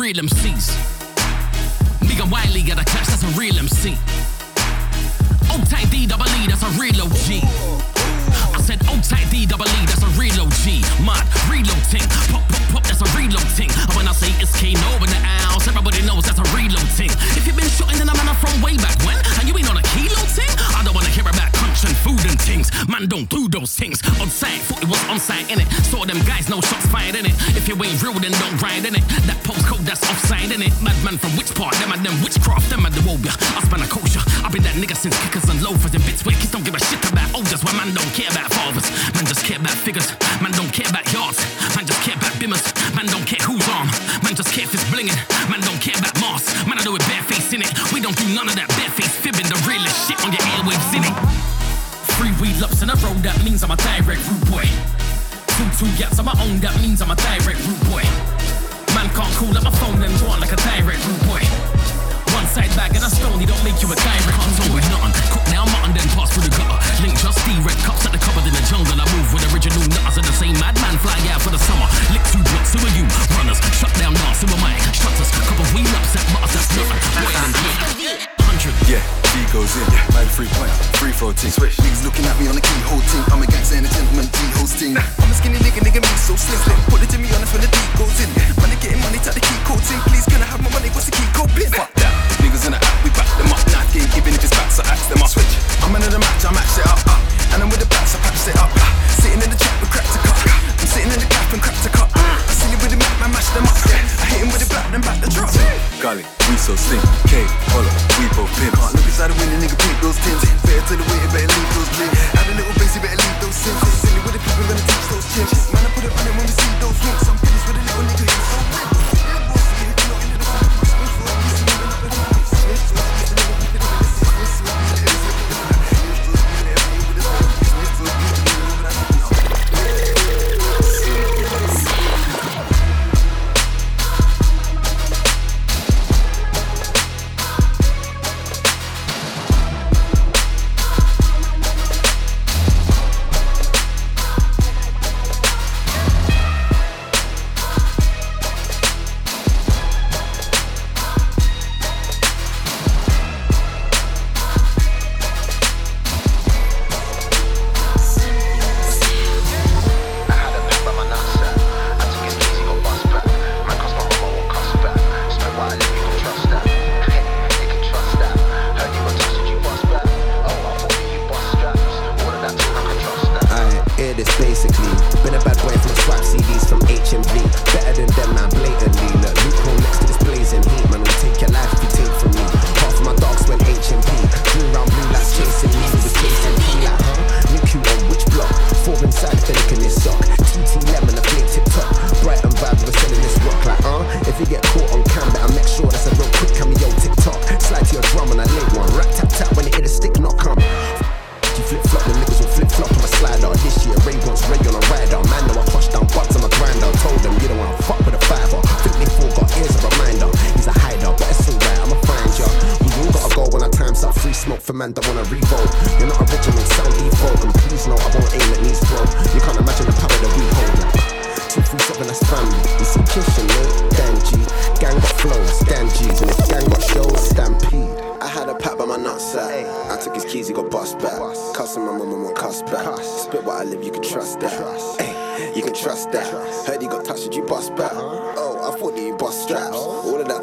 real 0.05 0.21
MCs. 0.21 0.69
Me 2.05 2.13
and 2.21 2.31
Wiley 2.31 2.61
got 2.61 2.77
a 2.77 2.85
clash, 2.85 3.09
that's 3.09 3.25
a 3.25 3.33
real 3.41 3.57
MC. 3.57 3.97
Old 5.49 5.65
tight 5.65 5.89
D 5.89 6.05
double 6.05 6.29
E, 6.45 6.45
that's 6.45 6.61
a 6.61 6.69
real 6.77 7.01
OG. 7.01 7.41
I 8.53 8.61
said 8.61 8.85
old 8.93 9.01
tight 9.03 9.25
D 9.31 9.47
double 9.47 9.65
E, 9.65 9.81
that's 9.89 10.05
a 10.05 10.13
real 10.21 10.37
OG. 10.45 10.85
Mad 11.09 11.25
reload 11.49 11.81
ting, 11.89 12.05
pop 12.29 12.45
pop 12.53 12.61
pop, 12.69 12.85
that's 12.85 13.01
a 13.01 13.09
reload 13.17 13.49
ting. 13.57 13.73
And 13.73 13.97
when 13.97 14.05
I 14.05 14.13
say 14.13 14.29
it's 14.45 14.53
Kano 14.53 15.01
in 15.01 15.09
the 15.09 15.23
house, 15.25 15.65
everybody 15.69 16.05
knows 16.05 16.29
that's 16.29 16.37
a 16.37 16.49
reload 16.53 16.85
ting. 17.01 17.09
If 17.33 17.49
you've 17.49 17.57
been 17.57 17.73
shooting, 17.73 17.97
in 17.97 18.05
a 18.05 18.13
manner 18.13 18.37
from 18.37 18.61
way 18.61 18.77
back 18.77 19.01
when, 19.09 19.17
and 19.41 19.49
you 19.49 19.57
ain't 19.57 19.73
on 19.73 19.81
a 19.81 19.87
kilo 19.97 20.21
ting. 20.37 20.53
I 20.77 20.85
don't 20.85 20.93
wanna 20.93 21.09
hear 21.17 21.25
about 21.25 21.49
punch 21.57 21.81
and 21.89 21.97
food 22.05 22.21
and 22.29 22.37
things. 22.45 22.69
Man, 22.89 23.09
don't 23.09 23.29
do 23.33 23.49
those 23.49 23.73
things. 23.75 24.05
On 24.21 24.29
site, 24.29 24.61
thought 24.69 24.83
it 24.83 24.89
was 24.89 25.01
on 25.09 25.19
site 25.19 25.49
in 25.51 25.65
it. 25.65 25.69
Saw 25.89 26.05
them 26.05 26.21
guys, 26.29 26.49
no 26.53 26.61
shots 26.61 26.85
fired 26.93 27.17
in 27.17 27.25
it. 27.25 27.35
If 27.57 27.69
you 27.69 27.75
ain't 27.83 28.03
real, 28.03 28.13
then 28.21 28.33
don't 28.33 28.61
ride 28.61 28.85
in 28.85 28.95
it. 28.95 29.05
Postcode, 29.45 29.85
that's 29.85 30.01
offside 30.09 30.49
in 30.51 30.65
it. 30.65 30.73
Madman 30.81 31.21
from 31.21 31.37
which 31.37 31.53
part? 31.53 31.77
Them 31.77 31.93
and 31.93 32.01
them 32.01 32.17
witchcraft, 32.25 32.73
them 32.73 32.89
and 32.89 32.95
the 32.97 33.05
wobia. 33.05 33.37
I 33.53 33.61
span 33.61 33.85
a 33.85 33.89
kosher. 33.93 34.25
I've 34.41 34.49
been 34.57 34.65
that 34.65 34.73
nigga 34.81 34.97
since 34.97 35.13
kickers 35.21 35.45
and 35.53 35.61
loafers 35.61 35.93
and 35.93 36.01
bits 36.09 36.25
where 36.25 36.33
kids 36.33 36.49
don't 36.49 36.65
give 36.65 36.73
a 36.73 36.81
shit 36.81 36.97
about 37.13 37.29
oldies. 37.37 37.61
Where 37.61 37.77
man 37.77 37.93
don't 37.93 38.09
care 38.17 38.33
about 38.33 38.49
fathers. 38.49 38.89
Man 39.13 39.29
just 39.29 39.45
care 39.45 39.61
about 39.61 39.77
figures. 39.77 40.09
Man 40.41 40.49
don't 40.57 40.73
care 40.73 40.89
about 40.89 41.05
yards. 41.13 41.45
Man 41.77 41.85
just 41.85 42.01
care 42.01 42.17
about 42.17 42.33
bimmers. 42.41 42.65
Man 42.97 43.05
don't 43.13 43.29
care 43.29 43.45
who's 43.45 43.69
on. 43.69 43.85
Man 44.25 44.33
just 44.33 44.49
care 44.49 44.65
if 44.65 44.73
it's 44.73 44.89
blinging. 44.89 45.17
Man 45.53 45.61
don't 45.61 45.77
care 45.77 45.97
about 46.01 46.17
masks. 46.25 46.49
Man 46.65 46.81
I 46.81 46.83
do 46.83 46.97
it 46.97 47.05
bareface 47.05 47.53
in 47.53 47.61
it. 47.61 47.69
We 47.93 48.01
don't 48.01 48.17
do 48.17 48.25
none 48.33 48.49
of 48.49 48.57
that 48.57 48.73
bareface 48.81 49.13
fibbing. 49.13 49.45
The 49.45 49.61
realest 49.69 50.09
shit 50.09 50.17
on 50.25 50.33
your 50.33 50.45
airwaves 50.57 50.89
in 50.97 51.05
it. 51.05 51.17
Three 52.17 52.33
wheel 52.41 52.65
ups 52.65 52.81
in 52.81 52.89
a 52.89 52.97
row, 53.05 53.13
that 53.21 53.37
means 53.45 53.61
I'm 53.61 53.73
a 53.73 53.77
direct 53.77 54.25
root 54.25 54.45
boy. 54.49 54.65
Two 55.53 55.69
two 55.77 55.91
yaps 56.01 56.19
on 56.19 56.25
my 56.25 56.37
own, 56.41 56.61
that 56.65 56.73
means 56.81 57.03
I'm 57.03 57.11
a 57.11 57.17
direct 57.17 57.61
root 57.69 57.81
boy. 57.93 58.14
Man 59.45 59.53
can't 59.53 59.67
up 59.67 59.73
my 59.73 59.77
phone 59.77 60.01
and 60.01 60.15
go 60.25 60.33
on 60.33 60.41
like 60.41 60.57
a 60.57 60.57
direct 60.57 61.05
root 61.05 61.21
boy. 61.29 61.43
One 62.33 62.49
side 62.49 62.73
bag 62.73 62.97
and 62.97 63.05
a 63.05 63.11
stone, 63.13 63.37
he 63.37 63.45
don't 63.45 63.61
make 63.61 63.77
you 63.85 63.93
a 63.93 63.97
direct 63.97 64.41
root 64.41 64.73
boy. 64.73 64.81
Nothing. 64.89 65.13
Cook 65.37 65.45
now 65.53 65.69
mutton, 65.69 65.93
then 65.93 66.09
pass 66.17 66.33
through 66.33 66.49
the 66.49 66.55
gutter. 66.57 66.81
Link 67.05 67.13
just 67.21 67.37
D, 67.45 67.53
red 67.61 67.77
cups 67.85 68.09
at 68.09 68.17
the 68.17 68.21
cupboard 68.25 68.49
in 68.49 68.57
the 68.57 68.65
jungle. 68.73 68.97
I 68.97 69.05
move 69.13 69.29
with 69.37 69.45
original 69.53 69.85
nutters 69.85 70.17
and 70.17 70.25
the 70.25 70.33
same 70.33 70.57
madman 70.57 70.97
fly 70.97 71.21
out 71.29 71.45
for 71.45 71.53
the 71.53 71.61
summer. 71.61 71.85
Lick 72.17 72.25
two 72.33 72.41
blocks, 72.41 72.73
who 72.73 72.81
are 72.89 72.95
you? 72.97 73.05
Runners, 73.37 73.61
shut 73.77 73.93
down 74.01 74.17
now, 74.17 74.33
who 74.33 74.49
am 74.49 74.65
I? 74.65 74.81
Shutters, 74.97 75.29
couple 75.45 75.69
wheel 75.77 75.93
ups 75.93 76.17
at 76.17 76.25
butters, 76.33 76.57
that's 76.57 76.73
nothing. 76.73 77.01
Boy, 77.21 77.33
than 77.37 77.53
Hundred. 78.49 78.75
Yeah, 78.89 79.05
G 79.29 79.45
goes 79.53 79.77
in. 79.77 79.85
Man, 80.17 80.25
three 80.33 80.49
point, 80.57 80.73
free 80.97 81.13
throw 81.13 81.37
team. 81.37 81.53
Switch. 81.53 81.77
Niggas 81.85 82.01
looking 82.01 82.25
at 82.25 82.37
me 82.41 82.49
on 82.49 82.57
the 82.57 82.65
keyhole 82.65 83.05
team. 83.13 83.25
I'm 83.29 83.45
a 83.45 83.47
gangster 83.51 83.77
and 83.77 83.85
a 83.85 83.93
gentleman, 83.93 84.25
G 84.25 84.39
host 84.57 84.81
team. 84.81 84.97
I'm 85.21 85.29
a 85.29 85.37
skinny 85.37 85.61
nigga, 85.61 85.85
nigga, 85.85 86.01
me 86.01 86.17
so 86.17 86.33
slim. 86.33 86.57
slim. 86.65 86.81
Put 86.89 87.05
the 87.05 87.09
Jimmy 87.13 87.29
on 87.37 87.45
us 87.45 87.53
when 87.53 87.61
the 87.61 87.69
beat 87.69 87.84
tell 89.85 90.24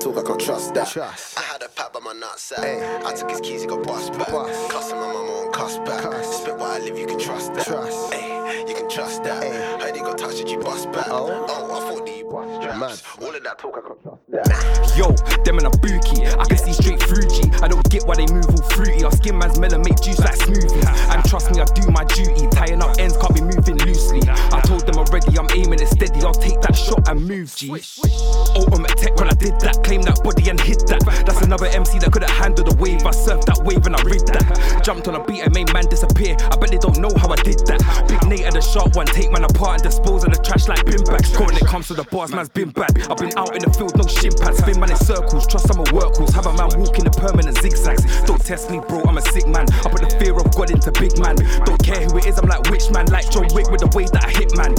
talk, 0.04 0.18
I 0.18 0.24
can't 0.24 0.42
trust 0.42 0.74
that. 0.74 0.98
I 0.98 1.42
had 1.42 1.62
a 1.62 1.70
pat 1.70 1.94
by 1.94 2.00
my 2.00 2.14
nutsack. 2.14 2.64
Eh? 2.64 3.02
I 3.06 3.14
took 3.14 3.30
his 3.30 3.42
keys, 3.42 3.62
he 3.62 3.68
got 3.68 3.86
bust 3.86 4.14
back. 4.14 4.30
Cussing 4.70 4.98
my 4.98 5.14
mum 5.14 5.26
and 5.26 5.28
won't 5.28 5.54
cuss 5.54 5.78
back. 5.80 6.02
Spit 6.24 6.58
what 6.58 6.70
I 6.70 6.80
live, 6.80 6.98
you 6.98 7.06
can 7.06 7.20
trust 7.20 7.54
that. 7.54 7.70
Ay, 7.70 8.66
you 8.68 8.74
can 8.74 8.90
trust 8.90 9.24
that. 9.24 9.44
Heard 9.82 9.96
he 9.96 10.02
got 10.02 10.18
touched, 10.18 10.38
did 10.38 10.50
you 10.50 10.60
bust 10.60 10.92
back? 10.92 11.08
Oh, 11.10 11.46
oh 11.48 11.66
I 11.66 11.80
thought 11.80 12.08
bust 12.08 12.11
straps. 12.32 13.04
All 13.22 13.36
of 13.36 13.44
that 13.44 13.58
talk, 13.60 13.76
I 13.78 13.82
can't 13.82 14.02
trust 14.02 14.22
that. 14.32 14.96
Yo, 14.98 15.12
them 15.44 15.60
in 15.60 15.66
a 15.66 15.74
bookie. 15.84 16.28
I 16.28 16.46
can 16.46 16.58
see 16.58 16.74
straight 16.74 17.02
through 17.04 17.28
G. 17.28 17.52
I 17.62 17.68
don't 17.68 17.84
get 17.90 18.04
why 18.08 18.16
they 18.16 18.28
move 18.32 18.48
all 18.48 18.64
fruity. 18.72 19.04
Our 19.04 19.12
skin 19.12 19.38
man's 19.38 19.60
melon 19.60 19.82
make 19.82 20.00
juice 20.02 20.20
like 20.20 20.36
smoothies. 20.40 20.86
And 21.12 21.24
trust 21.26 21.52
me, 21.52 21.62
I 21.62 21.66
do 21.76 21.90
my 21.92 22.04
duty. 22.06 22.48
Tying 22.52 22.82
up 22.82 22.98
ends 23.00 23.18
can't 23.18 23.36
be 23.36 23.42
moving 23.42 23.78
loosely. 23.84 24.22
I 24.28 24.62
told 24.62 24.88
them 24.88 24.98
already, 24.98 25.38
I'm 25.38 25.48
aiming 25.52 25.80
it 25.80 25.88
steady. 25.88 26.22
I'll 26.22 26.34
take 26.34 26.60
that 26.62 26.76
shot 26.76 27.08
and 27.08 27.28
move 27.28 27.54
G. 27.56 27.70
Ultimate 28.56 28.96
tech 28.98 29.16
when 29.20 29.30
I 29.30 29.36
did 29.36 29.60
that. 29.62 29.84
Claim 29.84 30.02
that 30.04 30.24
body 30.24 30.50
and 30.50 30.60
hit 30.60 30.88
that. 30.88 31.04
That's 31.26 31.42
another 31.42 31.68
MC 31.68 32.00
that 32.00 32.12
couldn't 32.12 32.32
handle 32.32 32.64
the 32.64 32.76
wave. 32.76 33.04
I 33.06 33.12
surfed 33.12 33.46
that 33.46 33.64
wave 33.64 33.86
and 33.86 33.96
I 33.96 34.02
rid 34.04 34.24
that. 34.32 34.82
Jumped 34.84 35.08
on 35.08 35.16
a 35.16 35.24
beat 35.24 35.42
and 35.42 35.54
made 35.54 35.72
man 35.74 35.86
disappear. 35.88 36.36
I 36.40 36.56
bet 36.56 36.72
they 36.72 36.80
don't 36.80 37.00
know 37.00 37.12
how 37.18 37.32
I 37.32 37.40
did 37.44 37.60
that. 37.68 37.82
Big 38.08 38.24
Nate 38.28 38.46
and 38.46 38.56
the 38.56 38.62
sharp 38.62 38.96
one. 38.96 39.08
Take 39.08 39.32
man 39.32 39.44
apart 39.44 39.82
and 39.82 39.84
dispose 39.84 40.24
of 40.24 40.32
the 40.32 40.42
trash 40.42 40.68
like 40.68 40.86
bin 40.86 41.04
bags. 41.04 41.32
When 41.40 41.56
it 41.56 41.66
comes 41.66 41.88
to 41.88 41.94
the 41.94 42.06
bars, 42.22 42.36
man's 42.36 42.50
been 42.50 42.70
bad. 42.70 42.92
I've 43.10 43.18
been 43.18 43.34
out 43.38 43.56
in 43.56 43.62
the 43.66 43.74
field, 43.74 43.98
no 43.98 44.06
shin 44.06 44.34
pads. 44.38 44.60
Spin 44.60 44.80
man 44.80 44.92
in 44.92 44.98
circles. 44.98 45.48
Trust 45.48 45.74
I'm 45.74 45.80
a 45.80 45.84
workhorse. 45.90 46.34
Have 46.34 46.46
a 46.46 46.54
man 46.54 46.70
walking 46.78 47.04
the 47.04 47.10
permanent 47.10 47.58
zigzags. 47.58 48.06
Don't 48.26 48.44
test 48.44 48.70
me, 48.70 48.80
bro. 48.88 49.02
I'm 49.10 49.18
a 49.18 49.22
sick 49.22 49.48
man. 49.48 49.66
I 49.82 49.90
put 49.90 50.02
the 50.06 50.14
fear 50.22 50.38
of 50.38 50.46
God 50.54 50.70
into 50.70 50.92
big 50.92 51.18
man. 51.18 51.36
Don't 51.66 51.82
care 51.82 52.06
who 52.06 52.18
it 52.18 52.26
is. 52.28 52.38
I'm 52.38 52.48
like 52.48 52.70
which 52.70 52.92
man. 52.92 53.08
Like 53.08 53.30
John 53.32 53.48
Wick 53.54 53.72
with 53.72 53.82
the 53.82 53.90
way 53.98 54.06
that 54.14 54.26
I 54.26 54.30
hit 54.30 54.54
man. 54.54 54.78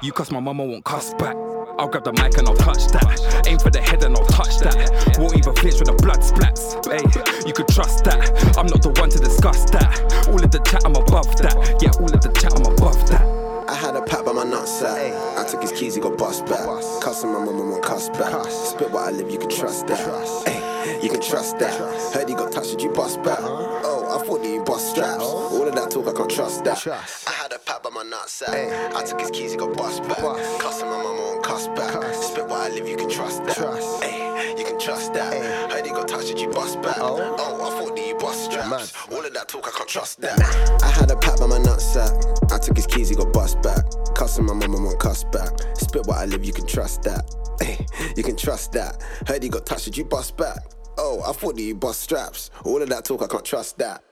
You 0.00 0.12
cuss 0.12 0.30
my 0.30 0.40
mama 0.40 0.64
won't 0.64 0.84
cuss 0.84 1.12
back. 1.14 1.36
I'll 1.76 1.88
grab 1.88 2.04
the 2.04 2.12
mic 2.12 2.38
and 2.38 2.48
I'll 2.48 2.56
touch 2.56 2.88
that. 2.96 3.44
Aim 3.46 3.58
for 3.58 3.70
the 3.70 3.82
head 3.82 4.02
and 4.04 4.16
I'll 4.16 4.26
touch 4.26 4.58
that. 4.64 5.18
Won't 5.18 5.36
even 5.36 5.52
flinch 5.56 5.76
when 5.76 5.90
the 5.92 5.98
blood 6.00 6.24
splats. 6.24 6.80
Hey, 6.88 7.04
you 7.46 7.52
could 7.52 7.68
trust 7.68 8.04
that. 8.04 8.56
I'm 8.56 8.66
not 8.66 8.80
the 8.80 8.94
one 8.96 9.10
to 9.10 9.18
discuss 9.18 9.68
that. 9.72 10.28
All 10.28 10.40
of 10.42 10.50
the 10.50 10.60
chat, 10.60 10.82
I'm 10.86 10.96
above 10.96 11.28
that. 11.42 11.56
Yeah, 11.82 11.92
all 12.00 12.08
of 12.08 12.20
the 12.22 12.32
chat, 12.40 12.54
I'm 12.56 12.64
above 12.64 12.96
that. 13.10 13.26
I 13.68 13.74
had 13.74 13.96
a 13.96 14.02
pat 14.02 14.24
by 14.24 14.32
my 14.32 14.44
nutsack. 14.44 15.33
I 15.44 15.46
took 15.46 15.60
his 15.60 15.72
keys, 15.72 15.94
he 15.94 16.00
got 16.00 16.16
bust 16.16 16.46
back. 16.46 16.64
Cussing 17.02 17.30
my 17.30 17.44
mum, 17.44 17.58
won't 17.58 17.82
cuss 17.82 18.08
back. 18.08 18.32
Spit 18.50 18.90
what 18.90 19.08
I 19.08 19.10
live, 19.10 19.30
you 19.30 19.38
can 19.38 19.50
trust 19.50 19.86
that. 19.88 20.00
Ay, 20.48 20.98
you 21.02 21.10
can 21.10 21.20
trust 21.20 21.58
that. 21.58 21.74
Heard 22.14 22.30
he 22.30 22.34
got 22.34 22.50
touched, 22.50 22.70
did 22.70 22.80
you 22.80 22.90
bust 22.90 23.22
back? 23.22 23.40
Uh-huh. 23.40 23.82
Oh, 23.84 23.93
I 24.14 24.18
thought 24.18 24.42
that 24.42 24.48
you 24.48 24.62
bust 24.62 24.90
straps. 24.90 25.24
All 25.24 25.66
of 25.66 25.74
that 25.74 25.90
talk, 25.90 26.06
I 26.06 26.12
can't 26.12 26.30
trust 26.30 26.62
that. 26.62 26.78
Trust. 26.78 27.28
I 27.28 27.32
had 27.32 27.52
a 27.52 27.58
pat 27.58 27.82
by 27.82 27.90
my 27.90 28.04
nutsack. 28.04 28.94
I 28.94 29.04
took 29.04 29.20
his 29.20 29.30
keys, 29.32 29.50
he 29.50 29.58
got 29.58 29.76
bust 29.76 30.04
back. 30.04 30.18
Cussing 30.60 30.86
my 30.86 31.02
mum, 31.02 31.16
won't 31.18 31.42
cuss 31.42 31.66
back. 31.68 32.14
Spit 32.14 32.46
what 32.46 32.60
I 32.60 32.68
live, 32.68 32.88
you 32.88 32.96
can 32.96 33.10
trust 33.10 33.44
that. 33.44 33.58
Ay, 33.58 34.54
you 34.56 34.64
can 34.64 34.78
trust 34.78 35.14
that. 35.14 35.72
Heard 35.72 35.84
he 35.84 35.90
got 35.90 36.06
touched, 36.06 36.28
did 36.28 36.40
you 36.40 36.48
bust 36.50 36.80
back? 36.80 36.98
Oh, 36.98 37.18
oh 37.18 37.66
I 37.66 37.80
thought 37.80 37.96
that 37.96 38.06
you 38.06 38.14
bust 38.14 38.44
straps. 38.44 38.94
All 39.10 39.24
of 39.24 39.34
that 39.34 39.48
talk, 39.48 39.66
I 39.66 39.76
can't 39.76 39.88
trust 39.88 40.20
that. 40.20 40.38
I 40.80 40.86
had 40.86 41.10
a 41.10 41.16
pat 41.16 41.40
by 41.40 41.48
my 41.48 41.58
nutsack. 41.58 42.52
I 42.52 42.58
took 42.58 42.76
his 42.76 42.86
keys, 42.86 43.08
he 43.08 43.16
got 43.16 43.32
bust 43.32 43.60
back. 43.62 43.82
Cussing 44.14 44.46
my 44.46 44.54
mum, 44.54 44.84
won't 44.84 45.00
cuss 45.00 45.24
back. 45.24 45.50
Spit 45.74 46.06
what 46.06 46.18
I 46.18 46.26
live, 46.26 46.44
you 46.44 46.52
can 46.52 46.68
trust 46.68 47.02
that. 47.02 47.28
Ay, 47.60 47.84
you 48.16 48.22
can 48.22 48.36
trust 48.36 48.70
that. 48.72 49.02
Heard 49.26 49.42
he 49.42 49.48
got 49.48 49.66
touched, 49.66 49.86
did 49.86 49.96
you 49.96 50.04
bust 50.04 50.36
back? 50.36 50.58
Oh, 50.96 51.22
I 51.26 51.32
thought 51.32 51.56
that 51.56 51.62
you 51.62 51.74
bust 51.74 52.00
straps. 52.00 52.50
All 52.64 52.80
of 52.80 52.88
that 52.88 53.04
talk, 53.04 53.22
I 53.22 53.26
can't 53.26 53.44
trust 53.44 53.78
that. 53.78 54.02